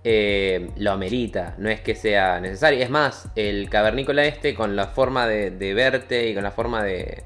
eh, 0.03 0.69
lo 0.77 0.91
amerita, 0.91 1.55
no 1.57 1.69
es 1.69 1.81
que 1.81 1.95
sea 1.95 2.39
necesario. 2.39 2.81
Es 2.83 2.89
más, 2.89 3.29
el 3.35 3.69
cavernícola 3.69 4.25
este 4.25 4.55
con 4.55 4.75
la 4.75 4.87
forma 4.87 5.27
de, 5.27 5.51
de 5.51 5.73
verte 5.73 6.29
y 6.29 6.33
con 6.33 6.43
la 6.43 6.51
forma 6.51 6.83
de, 6.83 7.23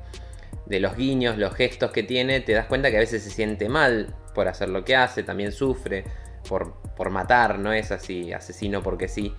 de 0.65 0.79
los 0.79 0.95
guiños, 0.95 1.37
los 1.37 1.53
gestos 1.53 1.91
que 1.91 2.03
tiene, 2.03 2.39
te 2.39 2.53
das 2.53 2.65
cuenta 2.65 2.89
que 2.89 2.97
a 2.97 3.01
veces 3.01 3.23
se 3.23 3.29
siente 3.29 3.69
mal 3.69 4.15
por 4.33 4.47
hacer 4.47 4.69
lo 4.69 4.83
que 4.83 4.95
hace, 4.95 5.23
también 5.23 5.51
sufre 5.51 6.03
por, 6.47 6.73
por 6.95 7.09
matar, 7.09 7.59
no 7.59 7.73
es 7.73 7.91
así 7.91 8.33
asesino 8.33 8.81
porque 8.81 9.07
sí, 9.07 9.33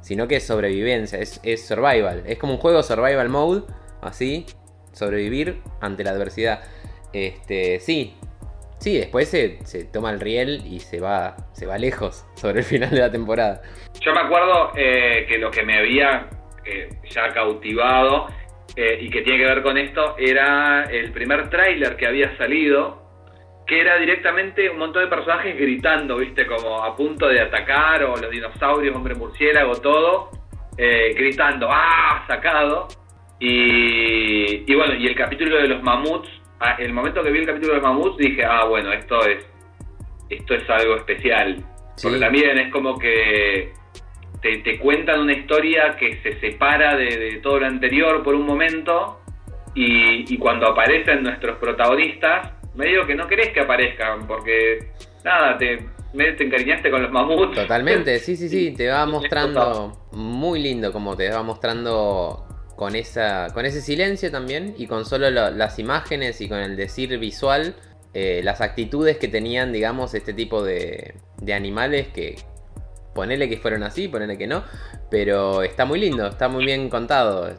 sino 0.00 0.28
que 0.28 0.36
es 0.36 0.46
sobrevivencia, 0.46 1.18
es, 1.18 1.40
es 1.42 1.66
survival, 1.66 2.22
es 2.26 2.38
como 2.38 2.54
un 2.54 2.60
juego 2.60 2.82
survival 2.82 3.28
mode, 3.28 3.64
así, 4.00 4.46
sobrevivir 4.92 5.60
ante 5.80 6.04
la 6.04 6.10
adversidad. 6.10 6.60
Este, 7.12 7.80
sí, 7.80 8.14
sí, 8.78 8.98
después 8.98 9.28
se, 9.28 9.58
se 9.64 9.84
toma 9.84 10.10
el 10.10 10.20
riel 10.20 10.62
y 10.66 10.80
se 10.80 11.00
va, 11.00 11.36
se 11.52 11.66
va 11.66 11.78
lejos 11.78 12.26
sobre 12.34 12.60
el 12.60 12.64
final 12.64 12.90
de 12.90 13.00
la 13.00 13.10
temporada. 13.10 13.62
Yo 14.00 14.12
me 14.12 14.20
acuerdo 14.20 14.72
eh, 14.76 15.26
que 15.28 15.38
lo 15.38 15.50
que 15.50 15.62
me 15.62 15.78
había 15.78 16.28
eh, 16.64 16.88
ya 17.10 17.32
cautivado 17.32 18.26
eh, 18.74 18.98
y 19.00 19.08
que 19.08 19.22
tiene 19.22 19.38
que 19.38 19.46
ver 19.46 19.62
con 19.62 19.78
esto 19.78 20.16
era 20.18 20.82
el 20.84 21.10
primer 21.12 21.48
tráiler 21.48 21.96
que 21.96 22.06
había 22.06 22.36
salido, 22.36 23.02
que 23.66 23.80
era 23.80 23.96
directamente 23.96 24.68
un 24.68 24.78
montón 24.78 25.04
de 25.04 25.08
personajes 25.08 25.56
gritando, 25.56 26.16
viste, 26.16 26.46
como 26.46 26.84
a 26.84 26.94
punto 26.94 27.26
de 27.28 27.40
atacar, 27.40 28.04
o 28.04 28.16
los 28.16 28.30
dinosaurios, 28.30 28.94
hombre 28.94 29.14
murciélago, 29.14 29.76
todo, 29.76 30.30
eh, 30.76 31.14
gritando, 31.16 31.68
¡ah! 31.70 32.24
sacado. 32.28 32.88
Y, 33.38 34.70
y 34.70 34.74
bueno, 34.74 34.94
y 34.94 35.06
el 35.06 35.14
capítulo 35.14 35.56
de 35.56 35.68
los 35.68 35.82
mamuts, 35.82 36.28
el 36.78 36.92
momento 36.92 37.22
que 37.22 37.30
vi 37.30 37.40
el 37.40 37.46
capítulo 37.46 37.74
de 37.74 37.80
los 37.80 37.88
mamuts 37.88 38.16
dije, 38.16 38.44
ah, 38.44 38.64
bueno, 38.64 38.92
esto 38.92 39.20
es, 39.26 39.44
esto 40.30 40.54
es 40.54 40.68
algo 40.70 40.96
especial. 40.96 41.64
Porque 42.02 42.18
también 42.18 42.58
es 42.58 42.72
como 42.72 42.98
que 42.98 43.72
te, 44.42 44.58
te 44.58 44.78
cuentan 44.78 45.20
una 45.20 45.32
historia 45.32 45.96
que 45.98 46.20
se 46.22 46.38
separa 46.40 46.96
de, 46.96 47.16
de 47.16 47.40
todo 47.40 47.60
lo 47.60 47.66
anterior 47.66 48.22
por 48.22 48.34
un 48.34 48.46
momento 48.46 49.20
y, 49.74 50.32
y 50.32 50.38
cuando 50.38 50.66
aparecen 50.66 51.22
nuestros 51.22 51.58
protagonistas, 51.58 52.52
medio 52.74 53.06
que 53.06 53.14
no 53.14 53.26
querés 53.26 53.50
que 53.50 53.60
aparezcan 53.60 54.26
porque, 54.26 54.90
nada, 55.24 55.56
te, 55.58 55.78
te 56.16 56.44
encariñaste 56.44 56.90
con 56.90 57.02
los 57.02 57.10
mamuts. 57.10 57.54
Totalmente, 57.54 58.18
sí, 58.18 58.36
sí, 58.36 58.48
sí, 58.48 58.74
te 58.76 58.88
va 58.88 59.06
mostrando 59.06 60.08
muy 60.12 60.62
lindo 60.62 60.92
como 60.92 61.16
te 61.16 61.30
va 61.30 61.42
mostrando 61.42 62.45
con 62.76 62.94
esa 62.94 63.48
con 63.54 63.66
ese 63.66 63.80
silencio 63.80 64.30
también 64.30 64.74
y 64.78 64.86
con 64.86 65.04
solo 65.04 65.30
lo- 65.30 65.50
las 65.50 65.78
imágenes 65.78 66.40
y 66.40 66.48
con 66.48 66.58
el 66.58 66.76
decir 66.76 67.18
visual 67.18 67.74
eh, 68.14 68.40
las 68.44 68.60
actitudes 68.60 69.18
que 69.18 69.28
tenían, 69.28 69.72
digamos, 69.72 70.14
este 70.14 70.32
tipo 70.32 70.62
de, 70.62 71.14
de 71.42 71.54
animales 71.54 72.08
que 72.08 72.36
ponele 73.14 73.48
que 73.48 73.58
fueron 73.58 73.82
así, 73.82 74.08
ponele 74.08 74.38
que 74.38 74.46
no, 74.46 74.62
pero 75.10 75.62
está 75.62 75.84
muy 75.84 75.98
lindo, 76.00 76.26
está 76.26 76.48
muy 76.48 76.64
bien 76.64 76.88
contado. 76.88 77.54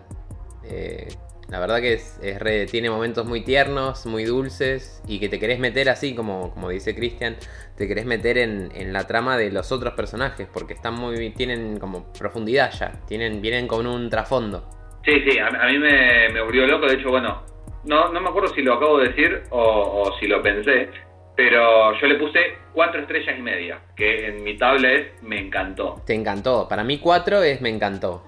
Eh, 0.63 1.08
la 1.49 1.60
verdad 1.60 1.80
que 1.80 1.93
es, 1.93 2.17
es 2.21 2.39
re- 2.39 2.65
tiene 2.65 2.89
momentos 2.89 3.25
muy 3.25 3.41
tiernos, 3.43 4.06
muy 4.06 4.25
dulces 4.25 5.01
y 5.08 5.19
que 5.19 5.30
te 5.30 5.39
querés 5.39 5.60
meter 5.60 5.89
así, 5.89 6.13
como, 6.13 6.51
como 6.53 6.69
dice 6.69 6.93
Cristian, 6.95 7.38
te 7.75 7.88
querés 7.88 8.06
meter 8.06 8.38
en, 8.38 8.69
en 8.75 8.91
la 8.93 9.08
trama 9.08 9.38
de 9.38 9.49
los 9.51 9.71
otros 9.71 9.93
personajes 9.93 10.47
porque 10.51 10.73
están 10.73 10.95
muy 10.95 11.30
tienen 11.32 11.80
como 11.80 12.12
profundidad 12.13 12.71
ya, 12.77 13.01
tienen 13.08 13.41
vienen 13.41 13.67
con 13.67 13.88
un 13.88 14.10
trasfondo. 14.10 14.67
Sí, 15.05 15.21
sí, 15.29 15.38
a, 15.39 15.47
a 15.47 15.67
mí 15.67 15.77
me, 15.79 16.29
me 16.29 16.41
volvió 16.41 16.65
loco. 16.67 16.88
De 16.88 16.95
hecho, 16.95 17.10
bueno, 17.10 17.43
no, 17.86 18.12
no 18.12 18.19
me 18.21 18.29
acuerdo 18.29 18.53
si 18.53 18.62
lo 18.62 18.73
acabo 18.73 18.99
de 18.99 19.10
decir 19.10 19.43
o, 19.51 19.60
o 19.62 20.19
si 20.19 20.27
lo 20.27 20.41
pensé, 20.41 20.89
pero 21.36 21.93
yo 21.99 22.07
le 22.07 22.15
puse 22.15 22.39
cuatro 22.73 23.01
estrellas 23.01 23.36
y 23.38 23.41
media, 23.41 23.79
que 23.95 24.27
en 24.27 24.43
mi 24.43 24.57
tabla 24.57 24.91
es 24.91 25.23
me 25.23 25.39
encantó. 25.39 26.01
Te 26.05 26.13
encantó. 26.13 26.67
Para 26.67 26.83
mí 26.83 26.99
4 26.99 27.43
es 27.43 27.62
me 27.62 27.69
encantó. 27.69 28.23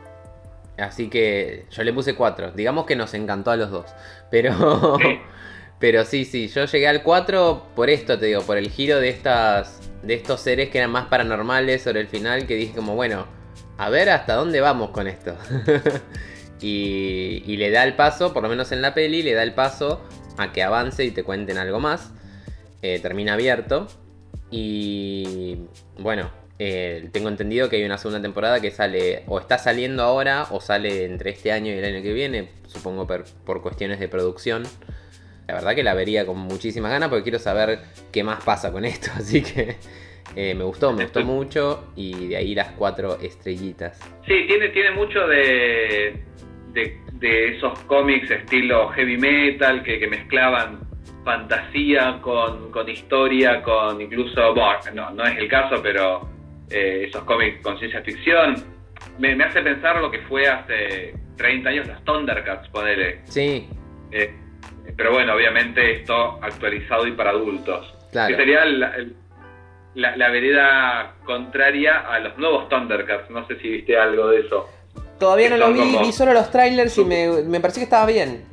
Así 0.78 1.10
que 1.10 1.66
yo 1.72 1.84
le 1.84 1.92
puse 1.92 2.16
4. 2.16 2.52
Digamos 2.52 2.86
que 2.86 2.96
nos 2.96 3.14
encantó 3.14 3.52
a 3.52 3.58
los 3.58 3.70
dos. 3.72 3.94
Pero 4.32 4.98
Sí. 5.00 5.20
pero 5.80 6.06
sí, 6.06 6.24
sí, 6.24 6.48
yo 6.48 6.66
llegué 6.66 6.88
al 6.88 7.04
4 7.04 7.64
por 7.76 7.90
esto, 7.90 8.18
te 8.18 8.28
digo, 8.28 8.42
por 8.42 8.58
el 8.58 8.70
giro 8.70 9.00
de 9.00 9.10
estas 9.10 9.92
de 10.04 10.14
estos 10.14 10.40
seres 10.40 10.70
que 10.70 10.78
eran 10.78 10.92
más 10.92 11.08
paranormales 11.08 11.82
sobre 11.84 12.00
el 12.00 12.08
final 12.08 12.48
que 12.48 12.56
dije 12.56 12.74
como, 12.74 12.96
bueno, 12.96 13.26
a 13.78 13.90
ver 13.90 14.10
hasta 14.10 14.36
dónde 14.36 14.62
vamos 14.62 14.92
con 14.92 15.08
esto. 15.08 15.36
y, 16.62 17.44
y 17.46 17.58
le 17.58 17.72
da 17.72 17.84
el 17.84 17.96
paso, 17.96 18.34
por 18.34 18.44
lo 18.44 18.50
menos 18.50 18.72
en 18.72 18.82
la 18.82 18.94
peli, 18.94 19.24
le 19.24 19.34
da 19.34 19.44
el 19.44 19.54
paso 19.54 20.02
a 20.38 20.52
que 20.52 20.64
avance 20.64 21.04
y 21.04 21.12
te 21.12 21.24
cuenten 21.24 21.58
algo 21.58 21.80
más. 21.80 22.14
Eh, 22.82 23.00
termina 23.02 23.34
abierto. 23.34 23.88
Y 24.52 25.58
bueno, 25.98 26.32
eh, 26.58 27.10
tengo 27.12 27.30
entendido 27.30 27.70
que 27.70 27.76
hay 27.76 27.84
una 27.84 27.98
segunda 27.98 28.22
temporada 28.22 28.60
que 28.60 28.72
sale 28.72 29.24
o 29.28 29.40
está 29.40 29.58
saliendo 29.58 30.04
ahora 30.04 30.48
o 30.52 30.62
sale 30.62 31.06
entre 31.06 31.32
este 31.32 31.52
año 31.52 31.72
y 31.74 31.78
el 31.78 31.86
año 31.86 32.02
que 32.02 32.14
viene, 32.14 32.50
supongo 32.68 33.06
por, 33.06 33.26
por 33.46 33.62
cuestiones 33.62 34.00
de 34.00 34.08
producción. 34.08 34.64
la 35.48 35.56
verdad 35.56 35.76
que 35.76 35.84
la 35.84 35.94
vería 35.94 36.26
con 36.26 36.38
muchísimas 36.38 36.92
ganas 36.92 37.10
porque 37.10 37.24
quiero 37.24 37.40
saber 37.40 37.80
qué 38.12 38.24
más 38.24 38.44
pasa 38.44 38.72
con 38.72 38.86
esto. 38.86 39.12
Así 39.16 39.44
que 39.44 39.76
eh, 40.36 40.56
me 40.56 40.64
gustó, 40.64 40.94
me 40.94 41.04
gustó 41.04 41.24
mucho 41.24 41.92
y 41.96 42.28
de 42.30 42.38
ahí 42.38 42.56
las 42.56 42.72
cuatro 42.72 43.20
estrellitas. 43.22 44.00
Sí, 44.26 44.46
tiene, 44.48 44.70
tiene 44.70 44.92
mucho 44.92 45.28
de, 45.28 46.24
de, 46.74 46.98
de 47.14 47.56
esos 47.56 47.78
cómics 47.86 48.30
estilo 48.32 48.90
heavy 48.90 49.18
metal 49.18 49.84
que, 49.84 50.00
que 50.00 50.08
mezclaban 50.08 50.80
fantasía 51.24 52.20
con, 52.22 52.72
con 52.72 52.90
historia, 52.90 53.62
con 53.62 54.02
incluso, 54.02 54.54
bueno, 54.54 54.80
no, 54.94 55.12
no 55.12 55.24
es 55.26 55.38
el 55.38 55.48
caso, 55.48 55.82
pero 55.82 56.28
eh, 56.70 57.06
esos 57.08 57.24
cómics 57.24 57.62
con 57.62 57.78
ciencia 57.78 58.02
ficción. 58.02 58.56
Me, 59.18 59.36
me 59.36 59.44
hace 59.46 59.62
pensar 59.62 59.98
lo 60.02 60.10
que 60.12 60.20
fue 60.20 60.48
hace 60.48 61.14
30 61.38 61.70
años 61.70 61.88
los 61.88 62.04
Thundercats, 62.04 62.68
ponele. 62.70 63.22
Sí, 63.26 63.68
Eh, 64.12 64.34
pero 64.98 65.12
bueno, 65.12 65.34
obviamente 65.36 65.92
esto 65.92 66.40
actualizado 66.42 67.06
y 67.08 67.12
para 67.12 67.30
adultos. 67.32 67.94
Claro. 68.12 68.30
Que 68.36 68.42
sería 68.42 68.66
la- 68.66 70.16
la 70.16 70.30
vereda 70.30 71.16
contraria 71.26 72.00
a 72.00 72.20
los 72.20 72.38
nuevos 72.38 72.70
Thundercats. 72.70 73.30
No 73.30 73.46
sé 73.48 73.58
si 73.60 73.70
viste 73.70 73.98
algo 73.98 74.30
de 74.30 74.40
eso. 74.42 74.68
Todavía 75.20 75.50
no 75.50 75.56
Que 75.56 75.60
lo 75.60 75.66
son 75.68 75.74
vi, 75.76 75.80
como- 75.94 76.06
vi 76.06 76.12
solo 76.12 76.34
los 76.34 76.50
trailers 76.52 76.98
y 76.98 77.06
me, 77.06 77.28
me 77.44 77.60
pareció 77.60 77.82
que 77.82 77.86
estaba 77.86 78.06
bien. 78.06 78.46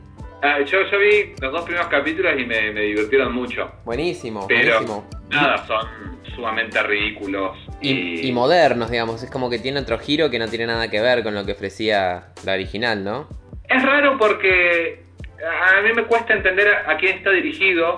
Ah, 0.43 0.61
yo, 0.61 0.79
yo 0.91 0.99
vi 0.99 1.33
los 1.41 1.51
dos 1.53 1.63
primeros 1.65 1.87
capítulos 1.89 2.35
y 2.39 2.45
me, 2.45 2.71
me 2.71 2.83
divirtieron 2.83 3.33
mucho. 3.35 3.71
Buenísimo, 3.85 4.47
Pero 4.47 4.73
buenísimo. 4.75 5.09
nada, 5.31 5.67
son 5.67 5.87
sumamente 6.35 6.83
ridículos. 6.83 7.57
Y, 7.81 8.27
y 8.29 8.33
modernos, 8.33 8.91
digamos, 8.91 9.23
es 9.23 9.31
como 9.31 9.49
que 9.49 9.59
tiene 9.59 9.81
otro 9.81 9.99
giro 9.99 10.31
que 10.31 10.39
no 10.39 10.47
tiene 10.49 10.67
nada 10.67 10.89
que 10.91 11.01
ver 11.01 11.23
con 11.23 11.35
lo 11.35 11.45
que 11.47 11.53
ofrecía 11.53 12.29
la 12.45 12.53
original, 12.53 13.03
¿no? 13.03 13.29
Es 13.69 13.83
raro 13.83 14.17
porque 14.19 15.03
a 15.43 15.81
mí 15.83 15.93
me 15.95 16.05
cuesta 16.05 16.35
entender 16.35 16.69
a, 16.69 16.93
a 16.93 16.97
quién 16.99 17.17
está 17.19 17.31
dirigido. 17.31 17.95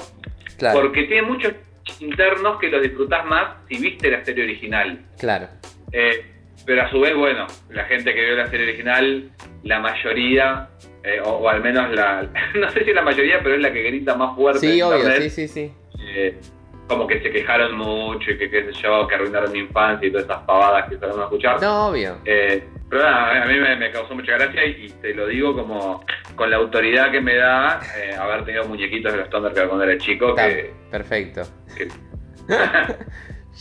Claro, 0.57 0.81
Porque 0.81 1.04
tiene 1.04 1.22
muchos 1.22 1.52
internos 2.00 2.59
que 2.61 2.68
los 2.68 2.83
disfrutás 2.83 3.24
más 3.26 3.57
si 3.68 3.78
viste 3.78 4.11
la 4.11 4.24
serie 4.24 4.44
original. 4.44 5.04
claro. 5.18 5.48
Eh, 5.92 6.35
pero 6.68 6.83
a 6.83 6.90
su 6.90 7.00
vez, 7.00 7.16
bueno, 7.16 7.46
la 7.70 7.85
gente 7.87 8.14
que 8.14 8.22
vio 8.26 8.37
la 8.37 8.46
serie 8.48 8.68
original, 8.68 9.31
la 9.64 9.81
mayoría, 9.81 10.68
eh, 11.02 11.18
o, 11.24 11.31
o 11.31 11.48
al 11.48 11.62
menos 11.62 11.90
la, 11.94 12.22
no 12.54 12.70
sé 12.70 12.85
si 12.85 12.92
la 12.92 13.00
mayoría, 13.02 13.40
pero 13.42 13.54
es 13.54 13.62
la 13.62 13.72
que 13.72 13.83
grita 13.85 14.14
más 14.14 14.37
fuerte. 14.37 14.61
Sí, 14.61 14.83
obvio, 14.83 14.98
internet, 14.98 15.22
sí, 15.22 15.31
sí, 15.31 15.48
sí. 15.48 15.72
eh, 15.98 16.38
como 16.87 17.07
que 17.07 17.20
se 17.22 17.31
quejaron 17.31 17.74
mucho 17.76 18.31
y 18.33 18.38
que 18.38 18.50
qué 18.50 18.64
sé 18.66 18.72
yo, 18.83 19.07
que 19.09 19.14
arruinaron 19.14 19.50
mi 19.52 19.61
infancia 19.61 20.07
y 20.07 20.11
todas 20.11 20.26
esas 20.26 20.42
pavadas 20.42 20.88
que 20.90 20.98
solemos 20.98 21.22
escuchar. 21.24 21.61
No, 21.62 21.88
obvio. 21.88 22.18
Eh, 22.26 22.62
pero 22.90 23.02
nada, 23.02 23.42
a 23.42 23.46
mí 23.46 23.59
me, 23.59 23.76
me 23.76 23.90
causó 23.90 24.14
mucha 24.14 24.33
gracia 24.38 24.64
y, 24.66 24.87
y 24.87 24.88
te 25.00 25.14
lo 25.14 25.26
digo 25.26 25.54
como 25.54 26.04
con 26.35 26.50
la 26.50 26.57
autoridad 26.59 27.11
que 27.11 27.20
me 27.20 27.35
da 27.37 27.81
eh, 27.96 28.14
haber 28.14 28.44
tenido 28.44 28.64
muñequitos 28.64 29.12
de 29.12 29.18
los 29.20 29.31
Thundercats 29.31 29.68
cuando 29.68 29.85
era 29.85 29.98
chico. 29.98 30.31
Está 30.31 30.48
Que, 30.48 30.72
perfecto. 30.90 31.42
que- 31.76 31.88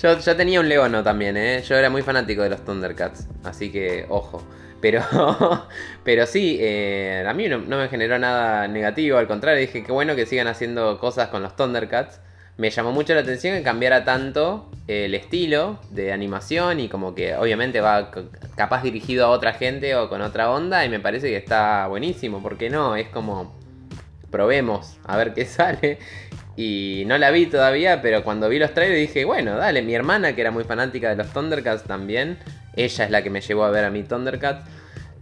Yo, 0.01 0.19
yo 0.19 0.35
tenía 0.35 0.59
un 0.59 0.69
leono 0.69 1.03
también, 1.03 1.37
¿eh? 1.37 1.63
Yo 1.67 1.75
era 1.75 1.89
muy 1.89 2.03
fanático 2.03 2.43
de 2.43 2.49
los 2.49 2.63
Thundercats, 2.63 3.27
así 3.43 3.71
que 3.71 4.05
ojo. 4.09 4.43
Pero, 4.79 5.01
pero 6.03 6.27
sí, 6.27 6.57
eh, 6.59 7.25
a 7.27 7.33
mí 7.33 7.47
no, 7.47 7.57
no 7.57 7.79
me 7.79 7.89
generó 7.89 8.19
nada 8.19 8.67
negativo, 8.67 9.17
al 9.17 9.27
contrario, 9.27 9.59
dije 9.59 9.83
que 9.83 9.91
bueno 9.91 10.15
que 10.15 10.27
sigan 10.27 10.47
haciendo 10.47 10.99
cosas 10.99 11.29
con 11.29 11.41
los 11.41 11.55
Thundercats. 11.55 12.21
Me 12.57 12.69
llamó 12.69 12.91
mucho 12.91 13.13
la 13.15 13.21
atención 13.21 13.55
que 13.57 13.63
cambiara 13.63 14.03
tanto 14.03 14.69
el 14.87 15.15
estilo 15.15 15.79
de 15.91 16.11
animación 16.11 16.79
y 16.79 16.89
como 16.89 17.15
que 17.15 17.35
obviamente 17.35 17.81
va 17.81 18.11
capaz 18.55 18.83
dirigido 18.83 19.25
a 19.25 19.29
otra 19.29 19.53
gente 19.53 19.95
o 19.95 20.09
con 20.09 20.21
otra 20.21 20.51
onda 20.51 20.85
y 20.85 20.89
me 20.89 20.99
parece 20.99 21.29
que 21.29 21.37
está 21.37 21.87
buenísimo, 21.87 22.41
¿por 22.41 22.57
qué 22.57 22.69
no? 22.69 22.95
Es 22.95 23.09
como 23.09 23.55
probemos 24.31 24.97
a 25.05 25.17
ver 25.17 25.33
qué 25.33 25.45
sale. 25.45 25.99
Y 26.59 27.03
no 27.05 27.19
la 27.19 27.29
vi 27.29 27.45
todavía, 27.45 28.01
pero 28.01 28.23
cuando 28.23 28.49
vi 28.49 28.57
los 28.57 28.73
trailers 28.73 28.99
dije, 28.99 29.25
bueno, 29.25 29.55
dale, 29.57 29.83
mi 29.83 29.93
hermana 29.93 30.33
que 30.33 30.41
era 30.41 30.49
muy 30.49 30.63
fanática 30.63 31.11
de 31.11 31.15
los 31.15 31.31
Thundercats 31.31 31.83
también, 31.83 32.39
ella 32.75 33.05
es 33.05 33.11
la 33.11 33.21
que 33.21 33.29
me 33.29 33.41
llevó 33.41 33.63
a 33.63 33.69
ver 33.69 33.85
a 33.85 33.91
mi 33.91 34.01
Thundercats, 34.01 34.67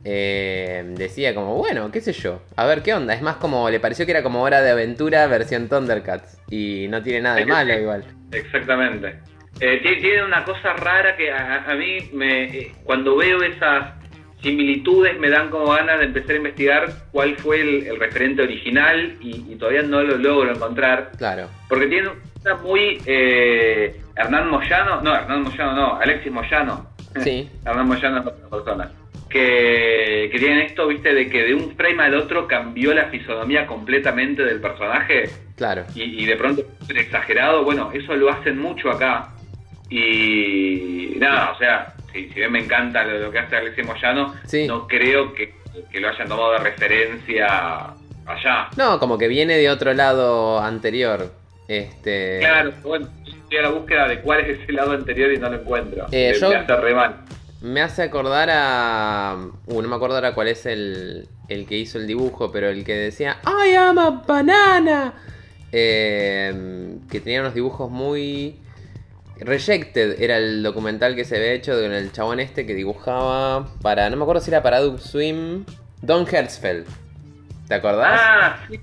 eh, 0.05 0.85
decía 0.95 1.35
como, 1.35 1.55
bueno, 1.57 1.91
qué 1.91 1.99
sé 1.99 2.13
yo, 2.13 2.41
a 2.55 2.65
ver 2.65 2.81
qué 2.83 2.93
onda, 2.93 3.13
es 3.13 3.21
más 3.21 3.35
como, 3.35 3.69
le 3.69 3.81
pareció 3.81 4.05
que 4.05 4.13
era 4.13 4.23
como 4.23 4.43
hora 4.43 4.61
de 4.61 4.71
aventura 4.71 5.27
versión 5.27 5.67
Thundercats, 5.67 6.39
y 6.49 6.87
no 6.87 7.03
tiene 7.03 7.19
nada 7.19 7.35
de 7.35 7.45
malo 7.45 7.73
igual. 7.73 8.05
Exactamente. 8.31 9.19
Eh, 9.59 9.79
tiene, 9.81 9.97
tiene 10.01 10.23
una 10.23 10.45
cosa 10.45 10.71
rara 10.73 11.17
que 11.17 11.33
a, 11.33 11.65
a 11.69 11.75
mí, 11.75 11.97
me, 12.13 12.43
eh, 12.45 12.71
cuando 12.85 13.17
veo 13.17 13.41
esas 13.43 14.04
similitudes, 14.41 15.19
me 15.19 15.29
dan 15.29 15.49
como 15.49 15.71
ganas 15.71 15.99
de 15.99 16.05
empezar 16.05 16.31
a 16.31 16.37
investigar 16.37 16.93
cuál 17.11 17.35
fue 17.37 17.61
el, 17.61 17.87
el 17.87 17.99
referente 17.99 18.43
original 18.43 19.17
y, 19.21 19.45
y 19.51 19.55
todavía 19.55 19.81
no 19.81 20.01
lo 20.03 20.17
logro 20.17 20.51
encontrar. 20.53 21.11
Claro, 21.17 21.47
Porque 21.67 21.87
tiene 21.87 22.09
una 22.43 22.55
muy 22.55 23.01
eh, 23.05 23.99
Hernán 24.15 24.49
Moyano, 24.49 25.01
no, 25.01 25.15
Hernán 25.15 25.43
Moyano 25.43 25.73
no, 25.73 25.95
Alexis 25.95 26.31
Moyano. 26.31 26.85
sí, 27.23 27.49
Hernán 27.65 27.87
Moyano 27.87 28.19
es 28.19 28.27
otra 28.27 28.49
persona. 28.49 28.91
Que, 29.29 30.29
que 30.31 30.39
tienen 30.39 30.59
esto, 30.59 30.87
viste, 30.87 31.13
de 31.13 31.29
que 31.29 31.43
de 31.43 31.55
un 31.55 31.75
frame 31.75 32.03
al 32.03 32.15
otro 32.15 32.47
cambió 32.47 32.93
la 32.93 33.05
fisonomía 33.07 33.65
completamente 33.67 34.45
del 34.45 34.61
personaje 34.61 35.23
claro. 35.57 35.83
y, 35.93 36.23
y 36.23 36.25
de 36.25 36.37
pronto 36.37 36.61
exagerado. 36.87 37.63
Bueno, 37.65 37.89
eso 37.91 38.15
lo 38.15 38.29
hacen 38.29 38.57
mucho 38.59 38.89
acá. 38.91 39.33
Y 39.89 41.15
nada, 41.17 41.51
o 41.51 41.57
sea, 41.57 41.94
si, 42.15 42.29
si 42.29 42.35
bien 42.35 42.51
me 42.51 42.59
encanta 42.59 43.03
lo, 43.03 43.19
lo 43.19 43.31
que 43.31 43.39
hace 43.39 43.57
Alexis 43.57 43.85
Moyano, 43.85 44.33
Sí. 44.47 44.65
no 44.67 44.87
creo 44.87 45.33
que, 45.33 45.53
que 45.91 45.99
lo 45.99 46.09
hayan 46.09 46.27
tomado 46.27 46.53
de 46.53 46.59
referencia 46.59 47.93
allá. 48.25 48.69
No, 48.77 48.99
como 48.99 49.17
que 49.17 49.27
viene 49.27 49.57
de 49.57 49.69
otro 49.69 49.93
lado 49.93 50.59
anterior. 50.59 51.31
Este. 51.67 52.37
Claro, 52.39 52.71
bueno, 52.83 53.07
estoy 53.25 53.57
a 53.57 53.61
la 53.63 53.69
búsqueda 53.69 54.07
de 54.07 54.21
cuál 54.21 54.39
es 54.41 54.59
ese 54.59 54.71
lado 54.71 54.91
anterior 54.93 55.31
y 55.33 55.37
no 55.37 55.49
lo 55.49 55.57
encuentro. 55.61 56.05
Eh, 56.11 56.31
Me- 56.33 56.39
yo- 56.39 56.49
me 56.49 56.55
hace 56.55 56.75
re 56.77 56.93
mal. 56.95 57.15
Me 57.61 57.81
hace 57.81 58.03
acordar 58.03 58.49
a. 58.51 59.35
Uh, 59.65 59.81
no 59.81 59.87
me 59.87 59.95
acuerdo 59.95 60.15
ahora 60.15 60.35
cuál 60.35 60.47
es 60.49 60.65
el, 60.67 61.27
el 61.49 61.65
que 61.65 61.75
hizo 61.77 61.97
el 61.97 62.05
dibujo, 62.05 62.51
pero 62.51 62.69
el 62.69 62.83
que 62.85 62.93
decía 62.93 63.37
I 63.43 63.73
am 63.75 63.97
a 63.97 64.09
banana. 64.27 65.13
Eh, 65.71 66.53
que 67.09 67.19
tenía 67.19 67.41
unos 67.41 67.53
dibujos 67.55 67.89
muy. 67.89 68.55
Rejected 69.39 70.21
era 70.21 70.37
el 70.37 70.63
documental 70.63 71.15
que 71.15 71.25
se 71.25 71.35
había 71.37 71.51
hecho 71.51 71.73
con 71.73 71.91
el 71.91 72.11
chabón 72.11 72.39
este 72.39 72.65
que 72.65 72.73
dibujaba 72.73 73.67
para. 73.81 74.09
No 74.09 74.15
me 74.17 74.23
acuerdo 74.23 74.41
si 74.41 74.49
era 74.51 74.63
para 74.63 74.77
Adult 74.77 74.99
Swim. 75.01 75.65
Don 76.01 76.25
Hertzfeld. 76.31 76.85
¿Te 77.67 77.73
acordás? 77.75 78.19
Ah, 78.23 78.59
sí, 78.69 78.79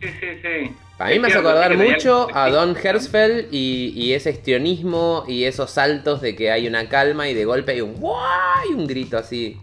sí, 0.00 0.08
sí, 0.20 0.26
sí. 0.42 0.76
A 0.98 1.06
mí 1.08 1.18
me 1.18 1.28
hace 1.28 1.38
acordar 1.38 1.76
mucho 1.76 2.28
a 2.34 2.48
Don 2.50 2.76
Hertzfeld 2.76 3.48
y, 3.52 3.92
y 3.96 4.12
ese 4.12 4.30
histrionismo 4.30 5.24
y 5.26 5.44
esos 5.44 5.70
saltos 5.70 6.20
de 6.20 6.36
que 6.36 6.50
hay 6.52 6.66
una 6.68 6.88
calma 6.88 7.28
y 7.28 7.34
de 7.34 7.44
golpe 7.44 7.72
hay 7.72 7.80
un 7.80 7.94
¡guay! 7.94 8.70
y 8.70 8.74
un 8.74 8.86
grito 8.86 9.18
así. 9.18 9.58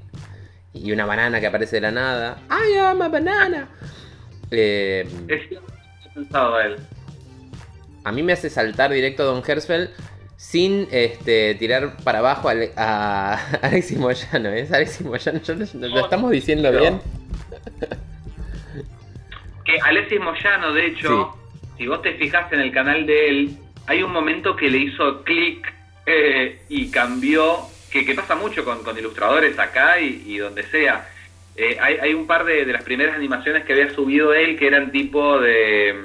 Y 0.73 0.91
una 0.91 1.06
banana 1.06 1.39
que 1.39 1.47
aparece 1.47 1.77
de 1.77 1.82
la 1.82 1.91
nada. 1.91 2.38
I 2.49 2.77
am 2.77 3.01
a 3.01 3.10
banana. 3.10 3.69
Eh, 4.51 5.06
Es 5.27 5.60
pensado 6.13 6.60
él. 6.60 6.77
a 8.04 8.12
mí 8.12 8.23
me 8.23 8.34
hace 8.34 8.49
saltar 8.49 8.91
directo 8.91 9.23
a 9.23 9.27
Don 9.27 9.43
Hertzfeld 9.45 9.89
sin 10.41 10.88
este, 10.91 11.54
tirar 11.56 11.97
para 12.04 12.17
abajo 12.19 12.49
a, 12.49 12.54
a 12.75 13.34
Alexis 13.62 13.97
Moyano. 13.97 14.49
¿Es 14.49 14.71
Alexis 14.73 15.06
Moyano? 15.06 15.39
¿Yo 15.43 15.54
lo, 15.54 15.88
lo 15.88 15.99
estamos 15.99 16.32
diciendo 16.32 16.71
No. 16.71 16.80
bien? 16.80 16.99
Que 19.63 19.80
Alexis 19.80 20.19
Moyano, 20.19 20.73
de 20.73 20.88
hecho, 20.88 21.38
si 21.77 21.86
vos 21.86 22.01
te 22.01 22.13
fijas 22.15 22.51
en 22.51 22.60
el 22.62 22.71
canal 22.71 23.06
de 23.06 23.30
él, 23.30 23.58
hay 23.86 24.01
un 24.01 24.12
momento 24.12 24.56
que 24.56 24.69
le 24.71 24.80
hizo 24.80 25.23
clic 25.23 25.71
eh, 26.08 26.60
y 26.67 26.89
cambió, 26.89 27.60
que, 27.91 28.04
que 28.04 28.15
pasa 28.15 28.36
mucho 28.36 28.65
con, 28.65 28.84
con 28.84 28.97
ilustradores 28.97 29.60
acá 29.60 29.99
y, 29.99 30.23
y 30.25 30.38
donde 30.39 30.63
sea. 30.63 31.08
Eh, 31.56 31.77
hay, 31.80 31.97
hay 32.01 32.13
un 32.15 32.25
par 32.25 32.43
de, 32.45 32.65
de 32.65 32.73
las 32.73 32.84
primeras 32.84 33.15
animaciones 33.15 33.63
que 33.63 33.73
había 33.73 33.93
subido 33.93 34.34
él 34.34 34.58
que 34.58 34.65
eran 34.65 34.91
tipo 34.91 35.39
de... 35.39 35.95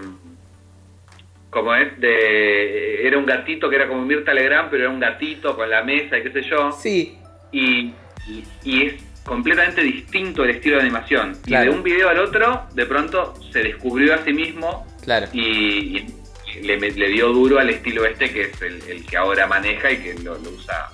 Como 1.57 1.75
es, 1.75 1.99
de... 1.99 3.07
Era 3.07 3.17
un 3.17 3.25
gatito 3.25 3.71
que 3.71 3.77
era 3.77 3.89
como 3.89 4.03
Mirta 4.05 4.35
Legrand, 4.35 4.69
pero 4.69 4.83
era 4.83 4.93
un 4.93 5.01
gatito 5.01 5.57
con 5.57 5.71
la 5.71 5.83
mesa 5.83 6.19
y 6.19 6.23
qué 6.23 6.31
sé 6.31 6.43
yo. 6.43 6.71
Sí. 6.71 7.17
y, 7.51 7.93
y- 8.29 8.45
y 8.63 8.83
es 8.87 8.95
completamente 9.25 9.81
distinto 9.81 10.45
el 10.45 10.51
estilo 10.51 10.77
de 10.77 10.83
animación. 10.83 11.35
Claro. 11.47 11.65
Y 11.65 11.69
de 11.73 11.75
un 11.79 11.83
video 11.83 12.11
al 12.11 12.19
otro, 12.19 12.65
de 12.75 12.85
pronto 12.85 13.33
se 13.51 13.63
descubrió 13.63 14.13
a 14.13 14.19
sí 14.19 14.35
mismo 14.35 14.87
Claro. 15.03 15.29
y, 15.33 15.97
y 15.97 16.07
le, 16.63 16.77
dio 17.09 17.29
duro 17.29 17.59
al 17.59 17.71
estilo 17.71 18.05
este 18.05 18.31
que 18.31 18.43
es 18.43 18.61
el, 18.61 18.83
el 18.91 19.07
que 19.07 19.17
ahora 19.17 19.47
maneja 19.47 19.91
y 19.93 19.97
que 19.97 20.15
lo, 20.23 20.35
lo 20.37 20.51
usa 20.51 20.91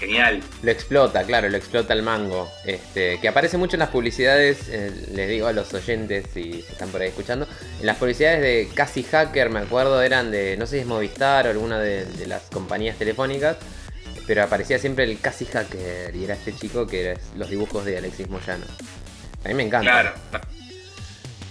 genial. 0.00 0.42
Lo 0.62 0.70
explota, 0.70 1.22
claro, 1.24 1.48
lo 1.48 1.56
explota 1.56 1.94
el 1.94 2.02
mango. 2.02 2.50
Este, 2.64 3.20
que 3.20 3.28
aparece 3.28 3.56
mucho 3.56 3.76
en 3.76 3.80
las 3.80 3.90
publicidades, 3.90 4.68
eh, 4.68 4.90
les 5.12 5.28
digo 5.28 5.46
a 5.46 5.52
los 5.52 5.72
oyentes 5.72 6.26
si 6.34 6.64
están 6.68 6.88
por 6.88 7.02
ahí 7.02 7.08
escuchando. 7.08 7.46
En 7.78 7.86
las 7.86 7.96
publicidades 7.96 8.40
de 8.40 8.68
Casi 8.74 9.04
Hacker, 9.04 9.50
me 9.50 9.60
acuerdo, 9.60 10.02
eran 10.02 10.30
de, 10.30 10.56
no 10.56 10.66
sé 10.66 10.76
si 10.76 10.80
es 10.80 10.86
Movistar 10.86 11.46
o 11.46 11.50
alguna 11.50 11.78
de, 11.78 12.04
de 12.04 12.26
las 12.26 12.42
compañías 12.50 12.96
telefónicas. 12.96 13.58
Pero 14.26 14.42
aparecía 14.42 14.78
siempre 14.78 15.04
el 15.04 15.20
Casi 15.20 15.44
Hacker 15.44 16.14
y 16.14 16.24
era 16.24 16.34
este 16.34 16.54
chico 16.54 16.86
que 16.86 17.10
era 17.10 17.20
los 17.36 17.50
dibujos 17.50 17.84
de 17.84 17.98
Alexis 17.98 18.28
Moyano. 18.28 18.64
A 19.44 19.48
mí 19.48 19.54
me 19.54 19.62
encanta. 19.62 19.90
Claro. 19.90 20.12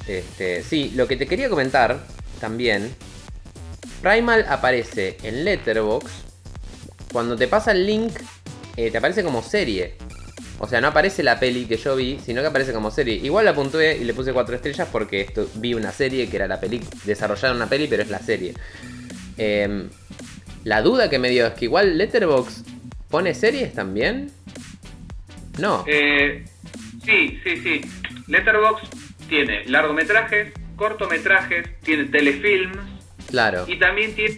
Este, 0.08 0.64
sí, 0.64 0.92
lo 0.96 1.08
que 1.08 1.18
te 1.18 1.28
quería 1.28 1.50
comentar 1.50 2.00
también. 2.40 2.96
Primal 4.02 4.46
aparece 4.50 5.18
en 5.24 5.44
Letterbox. 5.46 6.10
Cuando 7.12 7.36
te 7.36 7.48
pasa 7.48 7.72
el 7.72 7.86
link, 7.86 8.14
eh, 8.80 8.92
te 8.92 8.98
aparece 8.98 9.26
como 9.26 9.44
serie. 9.44 9.96
O 10.58 10.68
sea, 10.68 10.80
no 10.80 10.88
aparece 10.88 11.22
la 11.22 11.38
peli 11.38 11.66
que 11.66 11.76
yo 11.76 11.98
vi, 11.98 12.18
sino 12.24 12.40
que 12.40 12.48
aparece 12.48 12.72
como 12.72 12.92
serie. 12.92 13.16
Igual 13.16 13.44
la 13.44 13.54
puntué 13.54 13.98
y 13.98 14.06
le 14.06 14.14
puse 14.14 14.32
4 14.32 14.56
estrellas 14.56 14.88
porque 14.90 15.20
esto, 15.20 15.50
vi 15.56 15.74
una 15.74 15.92
serie 15.92 16.30
que 16.30 16.38
era 16.38 16.48
la 16.48 16.62
peli. 16.62 16.80
Desarrollaron 17.04 17.58
una 17.58 17.68
peli, 17.68 17.88
pero 17.88 18.04
es 18.04 18.10
la 18.10 18.20
serie. 18.20 18.54
Em, 19.38 19.90
la 20.64 20.82
duda 20.82 21.10
que 21.10 21.20
me 21.20 21.30
dio 21.30 21.48
es 21.48 21.54
que 21.56 21.66
igual 21.66 21.98
Letterbox 21.98 22.64
pone 23.10 23.34
series 23.34 23.74
también. 23.74 24.32
No. 25.58 25.84
Eh, 25.86 26.46
sí, 27.04 27.38
sí, 27.44 27.58
sí. 27.58 27.82
Letterboxd 28.28 28.88
tiene 29.28 29.66
largometrajes, 29.66 30.54
cortometrajes, 30.78 31.68
tiene 31.82 32.06
telefilms 32.06 32.78
claro. 33.30 33.66
y 33.68 33.78
también 33.78 34.16
tiene, 34.16 34.36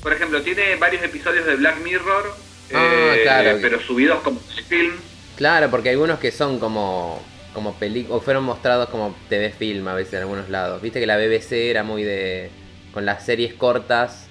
por 0.00 0.12
ejemplo, 0.12 0.42
tiene 0.42 0.76
varios 0.76 1.02
episodios 1.02 1.44
de 1.44 1.56
Black 1.56 1.82
Mirror, 1.82 2.49
Ah, 2.74 3.14
eh, 3.16 3.20
claro. 3.22 3.58
pero 3.60 3.80
subidos 3.80 4.20
como 4.20 4.38
telefilms. 4.40 5.00
Claro, 5.36 5.70
porque 5.70 5.88
hay 5.88 5.94
algunos 5.94 6.18
que 6.18 6.30
son 6.30 6.58
como 6.58 7.22
como 7.54 7.74
películas 7.74 8.18
o 8.18 8.20
fueron 8.20 8.44
mostrados 8.44 8.88
como 8.90 9.16
TV 9.28 9.50
film 9.50 9.88
a 9.88 9.94
veces 9.94 10.14
en 10.14 10.20
algunos 10.20 10.48
lados. 10.48 10.80
Viste 10.80 11.00
que 11.00 11.06
la 11.06 11.16
BBC 11.16 11.70
era 11.70 11.82
muy 11.82 12.04
de 12.04 12.48
con 12.92 13.04
las 13.04 13.24
series 13.26 13.54
cortas 13.54 14.28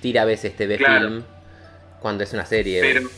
tira 0.00 0.22
a 0.22 0.24
veces 0.24 0.56
TV 0.56 0.76
Claro. 0.76 1.08
film 1.08 1.22
cuando 2.00 2.24
es 2.24 2.32
una 2.32 2.44
serie. 2.46 2.80
Pero 2.80 3.08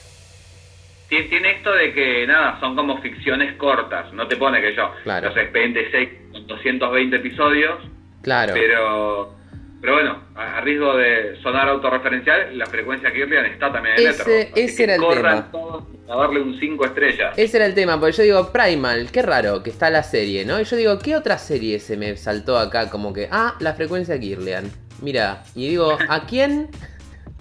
ti- 1.09 1.23
tiene 1.29 1.53
esto 1.53 1.73
de 1.73 1.93
que, 1.95 2.27
nada, 2.27 2.59
son 2.61 2.77
como 2.77 3.01
ficciones 3.01 3.55
cortas. 3.57 4.13
No 4.13 4.29
te 4.29 4.37
pone 4.37 4.61
que 4.61 4.75
yo, 4.77 4.93
Claro. 5.05 5.29
los 5.29 5.37
expedientes 5.39 5.89
6 5.91 6.09
con 6.33 6.47
220 6.47 7.17
episodios, 7.17 7.81
claro. 8.23 8.53
pero 8.55 9.35
pero 9.81 9.95
bueno, 9.95 10.23
a, 10.35 10.61
riesgo 10.61 10.97
de 10.97 11.37
sonar 11.43 11.69
autorreferencial, 11.69 12.57
la 12.59 12.67
frecuencia 12.67 13.13
Kirlian 13.13 13.47
está 13.47 13.73
también 13.73 13.97
en 13.99 14.09
Ese- 14.09 14.19
Letterboxd, 14.25 14.53
así 14.53 14.61
ese 14.63 14.77
que 14.77 14.83
era 14.85 14.95
el 14.97 15.01
corran 15.01 15.37
tema. 15.37 15.51
todos 15.53 15.85
a 16.09 16.17
darle 16.17 16.41
un 16.41 16.59
5 16.59 16.85
estrellas. 16.87 17.35
Ese 17.37 17.57
era 17.57 17.67
el 17.67 17.75
tema, 17.75 17.99
porque 17.99 18.17
yo 18.17 18.23
digo, 18.25 18.53
Primal, 18.53 19.11
qué 19.13 19.23
raro 19.23 19.63
que 19.63 19.71
está 19.71 19.91
la 19.91 20.03
serie, 20.03 20.45
¿no? 20.45 20.61
Y 20.61 20.65
yo 20.65 20.77
digo, 20.77 20.99
¿qué 20.99 21.17
otra 21.17 21.39
serie 21.39 21.79
se 21.79 21.97
me 21.97 22.17
saltó 22.17 22.59
acá? 22.59 22.91
Como 22.91 23.13
que, 23.13 23.29
ah, 23.31 23.55
la 23.61 23.75
frecuencia 23.75 24.19
Kirlian. 24.19 24.71
Mira, 25.01 25.45
y 25.55 25.69
digo, 25.69 25.97
¿a 26.09 26.25
quién 26.27 26.69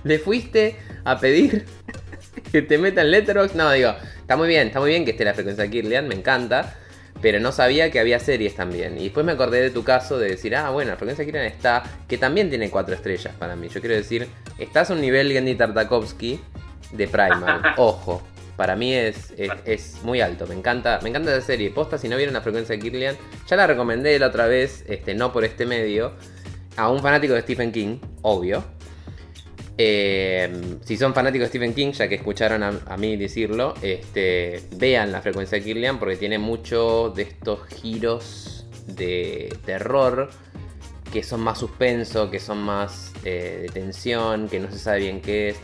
le 0.03 0.19
fuiste 0.19 0.75
a 1.03 1.19
pedir 1.19 1.65
que 2.51 2.61
te 2.61 2.77
meta 2.77 3.01
en 3.01 3.11
Letterboxd? 3.11 3.55
No, 3.55 3.71
digo, 3.71 3.93
está 4.21 4.37
muy 4.37 4.47
bien, 4.47 4.67
está 4.67 4.79
muy 4.79 4.91
bien 4.91 5.03
que 5.03 5.11
esté 5.11 5.25
la 5.25 5.33
frecuencia 5.33 5.69
Kirlian, 5.69 6.07
me 6.07 6.15
encanta. 6.15 6.75
Pero 7.21 7.39
no 7.39 7.51
sabía 7.51 7.91
que 7.91 7.99
había 7.99 8.19
series 8.19 8.55
también. 8.55 8.97
Y 8.97 9.05
después 9.05 9.25
me 9.25 9.33
acordé 9.33 9.61
de 9.61 9.69
tu 9.71 9.83
caso 9.83 10.17
de 10.17 10.29
decir, 10.29 10.55
ah, 10.55 10.69
bueno, 10.69 10.91
la 10.91 10.97
frecuencia 10.97 11.25
Kirlian 11.25 11.45
está, 11.45 11.83
que 12.07 12.17
también 12.17 12.49
tiene 12.49 12.69
cuatro 12.69 12.95
estrellas 12.95 13.33
para 13.37 13.55
mí. 13.55 13.67
Yo 13.67 13.81
quiero 13.81 13.95
decir, 13.95 14.27
estás 14.57 14.89
a 14.89 14.93
un 14.93 15.01
nivel 15.01 15.31
Gendy 15.31 15.55
Tartakovsky 15.55 16.39
de 16.91 17.07
Primal. 17.07 17.61
Ojo, 17.77 18.21
para 18.55 18.75
mí 18.75 18.93
es, 18.93 19.33
es, 19.37 19.51
es 19.65 20.03
muy 20.03 20.21
alto. 20.21 20.47
Me 20.47 20.55
encanta, 20.55 20.99
me 21.03 21.09
encanta 21.09 21.35
esa 21.35 21.45
serie. 21.45 21.71
Posta, 21.71 21.97
si 21.97 22.07
no 22.07 22.15
vieron 22.15 22.33
la 22.33 22.41
frecuencia 22.41 22.75
de 22.75 22.81
Kirlian, 22.81 23.17
ya 23.47 23.55
la 23.55 23.67
recomendé 23.67 24.17
la 24.17 24.27
otra 24.27 24.47
vez, 24.47 24.85
este, 24.87 25.13
no 25.13 25.33
por 25.33 25.43
este 25.43 25.65
medio, 25.65 26.13
a 26.77 26.89
un 26.89 27.01
fanático 27.01 27.33
de 27.33 27.41
Stephen 27.41 27.71
King, 27.71 27.99
obvio. 28.21 28.63
Eh, 29.81 30.77
si 30.83 30.97
son 30.97 31.13
fanáticos 31.13 31.45
de 31.45 31.47
Stephen 31.47 31.73
King, 31.73 31.93
ya 31.93 32.09
que 32.09 32.15
escucharon 32.15 32.63
a, 32.63 32.81
a 32.85 32.97
mí 32.97 33.15
decirlo, 33.15 33.75
este, 33.81 34.61
vean 34.75 35.13
la 35.13 35.21
frecuencia 35.21 35.57
de 35.57 35.63
Kirlian 35.63 35.99
porque 35.99 36.17
tiene 36.17 36.37
mucho 36.37 37.13
de 37.15 37.21
estos 37.21 37.65
giros 37.67 38.67
de 38.87 39.55
terror 39.65 40.31
que 41.13 41.23
son 41.23 41.39
más 41.39 41.59
suspenso, 41.59 42.29
que 42.29 42.41
son 42.41 42.61
más 42.61 43.13
eh, 43.23 43.59
de 43.61 43.69
tensión, 43.69 44.49
que 44.49 44.59
no 44.59 44.69
se 44.69 44.79
sabe 44.79 44.99
bien 44.99 45.21
qué 45.21 45.49
es. 45.49 45.59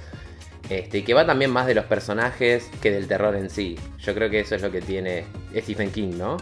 Este, 0.69 0.99
y 0.99 1.03
que 1.03 1.13
va 1.13 1.25
también 1.25 1.51
más 1.51 1.67
de 1.67 1.75
los 1.75 1.83
personajes 1.83 2.71
que 2.81 2.91
del 2.91 3.09
terror 3.09 3.35
en 3.35 3.49
sí. 3.49 3.77
Yo 3.99 4.15
creo 4.15 4.29
que 4.29 4.39
eso 4.39 4.55
es 4.55 4.61
lo 4.61 4.71
que 4.71 4.79
tiene 4.79 5.25
Stephen 5.57 5.91
King, 5.91 6.13
¿no? 6.17 6.37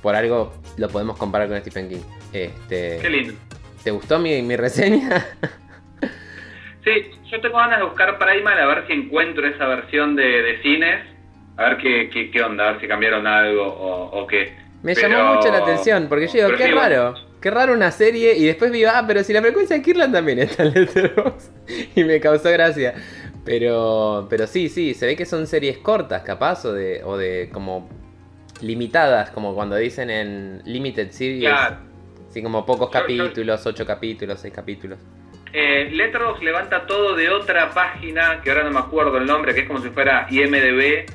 Por 0.00 0.14
algo 0.14 0.52
lo 0.76 0.88
podemos 0.88 1.18
comparar 1.18 1.48
con 1.48 1.60
Stephen 1.60 1.88
King. 1.88 2.02
Este, 2.32 2.98
Qué 3.02 3.10
lindo. 3.10 3.34
¿Te 3.82 3.90
gustó 3.90 4.20
mi, 4.20 4.42
mi 4.42 4.54
reseña? 4.54 5.26
Sí, 6.84 6.90
yo 7.30 7.40
tengo 7.40 7.56
ganas 7.58 7.78
de 7.78 7.84
buscar 7.84 8.18
Primal 8.18 8.58
a 8.58 8.66
ver 8.66 8.86
si 8.86 8.92
encuentro 8.94 9.46
esa 9.46 9.66
versión 9.66 10.16
de, 10.16 10.22
de 10.42 10.62
cines, 10.62 11.04
a 11.56 11.68
ver 11.70 11.76
qué, 11.78 12.08
qué, 12.10 12.30
qué 12.30 12.42
onda, 12.42 12.68
a 12.68 12.72
ver 12.72 12.80
si 12.80 12.88
cambiaron 12.88 13.26
algo 13.26 13.64
o, 13.66 14.20
o 14.20 14.26
qué. 14.26 14.54
Me 14.82 14.94
Pero- 14.94 15.08
llamó 15.08 15.34
mucho 15.34 15.50
la 15.50 15.58
atención, 15.58 16.06
porque 16.08 16.26
yo 16.28 16.32
digo, 16.32 16.46
pero 16.46 16.58
qué 16.58 16.64
sí, 16.68 16.70
raro, 16.72 17.14
qué 17.40 17.50
raro 17.50 17.74
una 17.74 17.90
serie, 17.90 18.34
y 18.36 18.44
después 18.46 18.70
vi, 18.72 18.84
ah, 18.86 19.04
pero 19.06 19.22
si 19.22 19.32
la 19.34 19.42
frecuencia 19.42 19.76
de 19.76 19.82
Kirlan 19.82 20.10
también 20.10 20.38
está 20.38 20.62
en 20.62 20.72
Letterboxd, 20.72 21.50
y 21.96 22.04
me 22.04 22.18
causó 22.18 22.50
gracia. 22.50 22.94
Pero, 23.44 24.26
pero 24.30 24.46
sí, 24.46 24.68
sí, 24.70 24.94
se 24.94 25.06
ve 25.06 25.16
que 25.16 25.26
son 25.26 25.46
series 25.46 25.78
cortas, 25.78 26.22
capaz, 26.22 26.64
o 26.64 26.72
de, 26.72 27.02
o 27.04 27.16
de 27.18 27.50
como 27.52 27.88
limitadas, 28.62 29.30
como 29.30 29.54
cuando 29.54 29.76
dicen 29.76 30.10
en 30.10 30.62
Limited 30.64 31.10
Series, 31.10 31.50
Claro. 31.50 31.76
así 32.28 32.42
como 32.42 32.64
pocos 32.66 32.90
Yo- 32.90 33.00
yo- 33.00 33.00
capítulos, 33.00 33.66
ocho 33.66 33.86
capítulos, 33.86 34.40
seis 34.40 34.52
capítulos. 34.54 34.98
Eh, 35.52 35.88
Letterboxd 35.92 36.42
levanta 36.42 36.86
todo 36.86 37.14
de 37.16 37.28
otra 37.28 37.70
página, 37.70 38.40
que 38.42 38.50
ahora 38.50 38.64
no 38.64 38.70
me 38.70 38.78
acuerdo 38.78 39.18
el 39.18 39.26
nombre, 39.26 39.52
que 39.54 39.60
es 39.60 39.66
como 39.66 39.80
si 39.82 39.88
fuera 39.90 40.26
IMDB, 40.30 41.06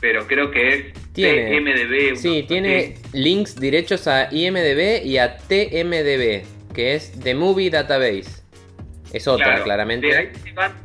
pero 0.00 0.26
creo 0.26 0.50
que 0.50 0.68
es 0.68 0.92
Tiene. 1.12 1.60
TMDB. 1.60 2.16
Sí, 2.16 2.44
tiene 2.46 2.96
así. 2.96 3.02
links 3.12 3.56
derechos 3.56 4.06
a 4.06 4.28
IMDB 4.32 5.04
y 5.04 5.18
a 5.18 5.36
TMDB, 5.36 6.44
que 6.74 6.94
es 6.94 7.12
The 7.22 7.34
Movie 7.34 7.70
Database. 7.70 8.42
Es 9.12 9.26
otra, 9.28 9.46
Claro, 9.46 9.64
claramente. 9.64 10.06
De 10.06 10.16
ahí, 10.16 10.30
levanta, 10.46 10.78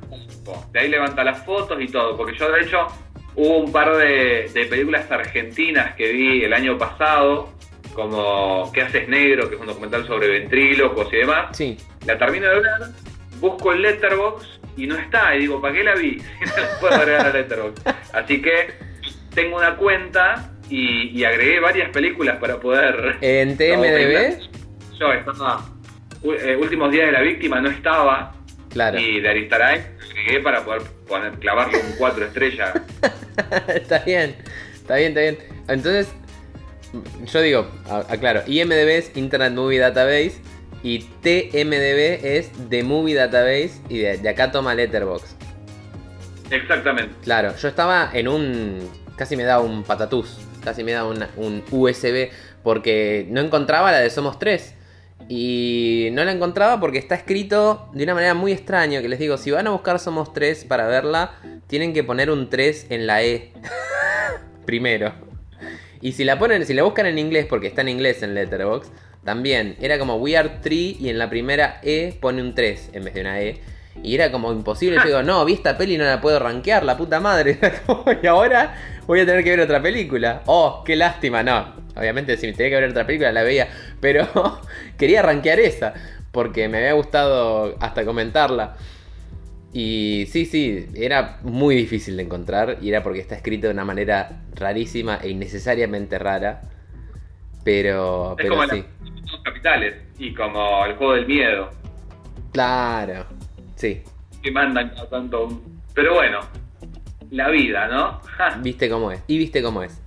de 0.73 0.79
ahí 0.79 0.89
levanta 0.89 1.23
las 1.23 1.45
fotos 1.45 1.81
y 1.81 1.88
todo, 1.88 2.17
porque 2.17 2.36
yo 2.38 2.51
de 2.51 2.62
hecho 2.62 2.88
hubo 3.36 3.60
un 3.60 3.71
par 3.71 3.95
de, 3.95 4.49
de 4.53 4.65
películas 4.65 5.10
argentinas 5.12 5.95
que 5.95 6.12
vi 6.12 6.43
el 6.43 6.53
año 6.53 6.77
pasado, 6.77 7.53
como 7.97 8.71
¿Qué 8.71 8.83
haces 8.83 9.10
negro?, 9.10 9.49
que 9.49 9.55
es 9.55 9.62
un 9.62 9.65
documental 9.65 10.05
sobre 10.05 10.27
ventrílocos 10.27 11.12
y 11.12 11.15
demás. 11.17 11.57
Sí, 11.57 11.75
La 12.05 12.15
termino 12.15 12.47
de 12.47 12.55
ver, 12.60 12.71
busco 13.39 13.73
el 13.73 13.81
Letterbox 13.81 14.60
y 14.77 14.86
no 14.86 14.95
está, 14.95 15.36
y 15.36 15.39
digo, 15.39 15.60
¿para 15.60 15.73
qué 15.73 15.83
la 15.83 15.95
vi? 15.95 16.19
Si 16.39 16.45
no 16.45 16.57
la 16.57 16.79
puedo 16.79 16.93
agregar 16.93 17.25
a 17.25 17.33
Letterbox. 17.33 17.81
Así 18.13 18.39
que 18.39 18.67
tengo 19.33 19.57
una 19.57 19.75
cuenta 19.77 20.51
y, 20.69 21.10
y 21.19 21.25
agregué 21.25 21.60
varias 21.60 21.89
películas 21.89 22.38
para 22.38 22.60
poder... 22.60 23.17
en 23.21 23.57
TMDB, 23.57 24.41
Yo 24.99 25.12
estaba... 25.13 25.65
eh, 26.23 26.55
Últimos 26.55 26.91
días 26.91 27.07
de 27.07 27.12
la 27.13 27.21
víctima 27.21 27.60
no 27.62 27.71
estaba 27.71 28.31
claro. 28.69 28.99
y 28.99 29.19
de 29.21 29.27
Aristaray 29.29 29.81
agregué 30.12 30.39
para 30.41 30.63
poder 30.63 30.83
poner, 31.07 31.31
clavarle 31.39 31.79
un 31.79 31.93
4 31.97 32.25
estrellas. 32.25 32.73
está 33.69 33.99
bien, 34.05 34.36
está 34.75 34.97
bien, 34.97 35.07
está 35.17 35.21
bien. 35.21 35.38
Entonces, 35.67 36.13
yo 37.26 37.41
digo, 37.41 37.67
aclaro, 38.10 38.41
IMDB 38.47 38.89
es 38.89 39.12
Internet 39.15 39.54
Movie 39.54 39.80
Database 39.80 40.34
y 40.84 41.00
TMDB 41.00 42.23
es 42.26 42.52
The 42.69 42.84
Movie 42.84 43.15
Database 43.15 43.71
y 43.89 43.97
de, 44.00 44.17
de 44.17 44.30
acá 44.30 44.52
toma 44.52 44.73
Letterboxd. 44.76 45.36
Exactamente. 46.52 47.13
Claro, 47.23 47.56
yo 47.58 47.67
estaba 47.67 48.10
en 48.13 48.28
un. 48.28 48.80
Casi 49.17 49.36
me 49.36 49.43
da 49.43 49.60
un 49.60 49.84
patatús. 49.84 50.38
Casi 50.63 50.84
me 50.84 50.93
da 50.93 51.06
una- 51.06 51.30
un 51.36 51.63
USB. 51.71 52.30
Porque 52.63 53.26
no 53.30 53.41
encontraba 53.41 53.91
la 53.91 54.00
de 54.00 54.10
Somos 54.10 54.39
3. 54.39 54.76
Y 55.30 56.10
no 56.13 56.23
la 56.23 56.32
encontraba 56.32 56.80
porque 56.80 57.00
está 57.00 57.15
escrito 57.15 57.89
de 57.93 58.04
una 58.06 58.13
manera 58.13 58.34
muy 58.34 58.52
extraña. 58.54 59.02
Que 59.02 59.10
les 59.10 59.19
digo, 59.19 59.38
si 59.38 59.52
van 59.52 59.67
a 59.67 59.71
buscar 59.71 60.00
Somos 60.00 60.32
3 60.34 60.63
para 60.65 60.88
verla, 60.88 61.34
tienen 61.67 61.93
que 61.93 62.04
poner 62.04 62.30
un 62.30 62.50
3 62.50 62.88
en 62.91 63.08
la 63.08 63.23
E. 63.23 63.52
Primero. 64.65 65.26
Y 66.01 66.12
si 66.13 66.23
la 66.23 66.38
ponen, 66.38 66.65
si 66.65 66.73
la 66.73 66.83
buscan 66.83 67.05
en 67.05 67.17
inglés, 67.17 67.45
porque 67.49 67.67
está 67.67 67.81
en 67.81 67.89
inglés 67.89 68.21
en 68.23 68.33
Letterboxd, 68.33 68.91
también 69.23 69.75
era 69.81 69.99
como 69.99 70.15
We 70.15 70.38
Are 70.38 70.49
3 70.62 70.73
y 71.01 71.10
en 71.10 71.17
la 71.17 71.29
primera 71.29 71.79
E 71.83 72.17
pone 72.21 72.41
un 72.41 72.55
3 72.55 72.91
en 72.93 73.03
vez 73.03 73.13
de 73.13 73.21
una 73.21 73.41
E. 73.41 73.62
Y 74.03 74.15
era 74.15 74.31
como 74.31 74.51
imposible. 74.51 74.97
Yo 74.97 75.05
digo, 75.05 75.23
no, 75.23 75.43
vi 75.43 75.53
esta 75.53 75.77
peli 75.77 75.95
y 75.95 75.97
no 75.97 76.05
la 76.05 76.21
puedo 76.21 76.39
rankear, 76.39 76.83
la 76.83 76.95
puta 76.95 77.19
madre. 77.19 77.60
Y 78.21 78.27
ahora 78.27 78.75
voy 79.05 79.21
a 79.21 79.25
tener 79.25 79.43
que 79.43 79.49
ver 79.49 79.60
otra 79.62 79.81
película. 79.81 80.43
Oh, 80.45 80.83
qué 80.86 80.95
lástima. 80.95 81.43
No, 81.43 81.75
obviamente 81.95 82.38
si 82.38 82.47
me 82.47 82.53
tenía 82.53 82.69
que 82.69 82.81
ver 82.81 82.89
otra 82.91 83.05
película 83.05 83.31
la 83.31 83.43
veía. 83.43 83.67
Pero 83.99 84.62
quería 84.97 85.21
rankear 85.23 85.60
esa. 85.60 85.93
Porque 86.31 86.69
me 86.69 86.77
había 86.77 86.93
gustado 86.93 87.75
hasta 87.79 88.05
comentarla. 88.05 88.77
Y 89.73 90.27
sí, 90.32 90.45
sí, 90.45 90.88
era 90.95 91.39
muy 91.43 91.75
difícil 91.75 92.17
de 92.17 92.23
encontrar. 92.23 92.77
Y 92.82 92.89
era 92.89 93.03
porque 93.03 93.19
está 93.19 93.36
escrito 93.36 93.67
de 93.67 93.73
una 93.73 93.86
manera 93.86 94.41
rarísima 94.56 95.17
e 95.21 95.30
innecesariamente 95.30 96.17
rara. 96.17 96.62
Pero, 97.63 98.32
Es 98.32 98.38
pero 98.38 98.49
como 98.56 98.67
sí. 98.69 98.84
los 99.30 99.41
capitales 99.43 99.95
y 100.17 100.34
como 100.34 100.86
el 100.86 100.95
juego 100.95 101.13
del 101.13 101.27
miedo. 101.27 101.69
Claro. 102.53 103.25
Sí. 103.75 104.01
Que 104.41 104.51
mandan 104.51 104.89
cada 104.89 105.10
tanto. 105.10 105.62
Pero 105.93 106.13
bueno, 106.15 106.39
la 107.32 107.49
vida, 107.49 107.88
¿no? 107.88 108.21
Viste 108.62 108.89
cómo 108.89 109.12
es. 109.12 109.21
Y 109.27 109.38
viste 109.38 109.62
cómo 109.62 109.84
es. 109.84 110.01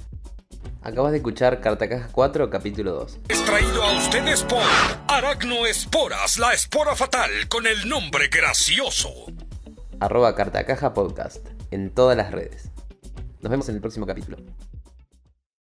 Acabas 0.83 1.13
de 1.13 1.19
escuchar 1.19 1.61
Cartacajas 1.61 2.11
4, 2.11 2.49
capítulo 2.49 2.93
2. 2.93 3.19
Es 3.29 3.45
traído 3.45 3.83
a 3.83 3.93
ustedes 3.99 4.43
por 4.45 4.63
Aracnoesporas, 5.09 6.39
la 6.39 6.55
espora 6.55 6.97
fatal 6.97 7.31
con 7.49 7.67
el 7.67 7.87
nombre 7.87 8.29
gracioso. 8.29 9.11
Arroba 10.01 10.35
Cartacaja 10.35 10.95
Podcast 10.95 11.47
en 11.71 11.91
todas 11.91 12.17
las 12.17 12.33
redes. 12.33 12.71
Nos 13.43 13.51
vemos 13.51 13.69
en 13.69 13.75
el 13.75 13.83
próximo 13.83 14.07
capítulo. 14.07 14.39